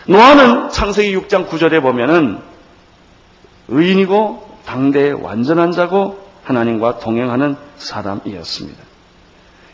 노아는 0.08 0.69
창세기 0.69 1.15
6장 1.17 1.47
9절에 1.47 1.82
보면은 1.82 2.39
의인이고 3.67 4.49
당대의 4.65 5.13
완전한 5.13 5.71
자고 5.71 6.19
하나님과 6.43 6.99
동행하는 6.99 7.55
사람이었습니다. 7.77 8.79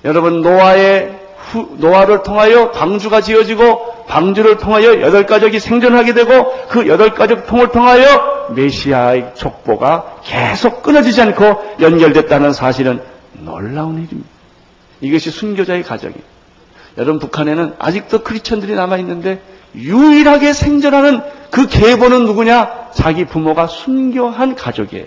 여러분 0.03 0.41
노아의 0.41 1.19
후, 1.38 1.75
노아를 1.77 2.23
통하여 2.23 2.71
방주가 2.71 3.21
지어지고 3.21 4.05
방주를 4.08 4.58
통하여 4.58 5.01
여덟 5.01 5.25
가족이 5.25 5.60
생존하게 5.60 6.13
되고 6.13 6.53
그 6.69 6.88
여덟 6.88 7.13
가족 7.13 7.45
통을 7.45 7.69
통하여 7.69 8.49
메시아의 8.53 9.31
족보가 9.36 10.17
계속 10.23 10.84
끊어지지 10.84 11.21
않고 11.21 11.77
연결됐다는 11.79 12.53
사실은 12.53 13.01
놀라운 13.34 13.95
일입니다. 13.95 14.34
이것이 15.01 15.31
순교자의 15.31 15.84
가정이에요. 15.84 16.21
여러분 16.97 17.19
북한에는 17.19 17.73
아직도 17.79 18.23
크리스천들이 18.23 18.73
남아 18.75 18.97
있는데 18.97 19.41
유일하게 19.75 20.53
생존하는 20.53 21.21
그 21.51 21.67
계보는 21.67 22.25
누구냐? 22.25 22.89
자기 22.93 23.25
부모가 23.25 23.67
순교한 23.67 24.55
가족이에요. 24.55 25.05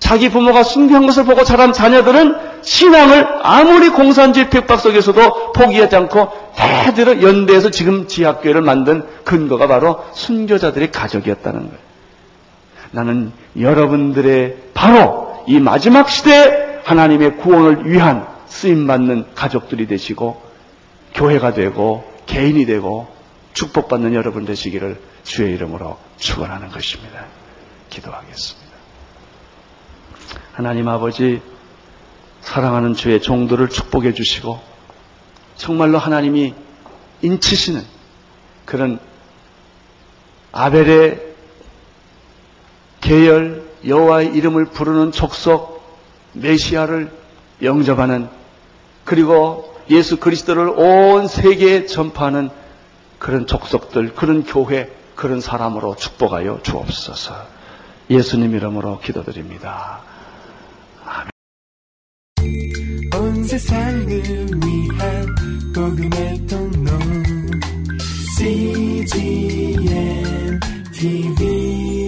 자기 0.00 0.28
부모가 0.28 0.64
순교한 0.64 1.06
것을 1.06 1.24
보고 1.24 1.44
자란 1.44 1.72
자녀들은 1.72 2.36
신앙을 2.62 3.26
아무리 3.42 3.88
공산주의 3.88 4.50
핍박 4.50 4.80
속에서도 4.80 5.52
포기하지 5.52 5.96
않고 5.96 6.30
대대로 6.56 7.22
연대해서 7.22 7.70
지금 7.70 8.06
지학교를 8.06 8.60
만든 8.60 9.04
근거가 9.24 9.66
바로 9.66 10.04
순교자들의 10.12 10.90
가족이었다는 10.90 11.60
거예요. 11.60 11.78
나는 12.90 13.32
여러분들의 13.58 14.56
바로 14.74 15.42
이 15.46 15.58
마지막 15.58 16.10
시대에 16.10 16.80
하나님의 16.84 17.38
구원을 17.38 17.90
위한 17.90 18.26
쓰임받는 18.54 19.34
가족들이 19.34 19.88
되시고 19.88 20.40
교회가 21.14 21.54
되고 21.54 22.08
개인이 22.26 22.64
되고 22.66 23.12
축복받는 23.52 24.14
여러분 24.14 24.44
되시기를 24.44 25.00
주의 25.24 25.52
이름으로 25.54 25.98
축원하는 26.18 26.68
것입니다. 26.68 27.26
기도하겠습니다. 27.90 28.74
하나님 30.52 30.88
아버지 30.88 31.42
사랑하는 32.42 32.94
주의 32.94 33.20
종들을 33.20 33.68
축복해 33.68 34.14
주시고 34.14 34.60
정말로 35.56 35.98
하나님이 35.98 36.54
인치시는 37.22 37.82
그런 38.66 39.00
아벨의 40.52 41.34
계열 43.00 43.64
여호와의 43.84 44.28
이름을 44.34 44.66
부르는 44.66 45.10
족속 45.10 45.82
메시아를 46.34 47.10
영접하는 47.62 48.43
그리고 49.04 49.74
예수 49.90 50.18
그리스도를 50.18 50.68
온 50.68 51.28
세계에 51.28 51.86
전파하는 51.86 52.50
그런 53.18 53.46
족속들, 53.46 54.14
그런 54.14 54.44
교회, 54.44 54.90
그런 55.14 55.40
사람으로 55.40 55.96
축복하여 55.96 56.60
주옵소서. 56.62 57.34
예수님 58.10 58.54
이름으로 58.54 59.00
기도드립니다. 59.00 60.00
온 63.14 63.44
세상을 63.44 64.06
위한 64.06 65.26
복음의 65.74 66.46
통로 66.46 66.90
CGM 68.36 69.80
TV 70.92 72.03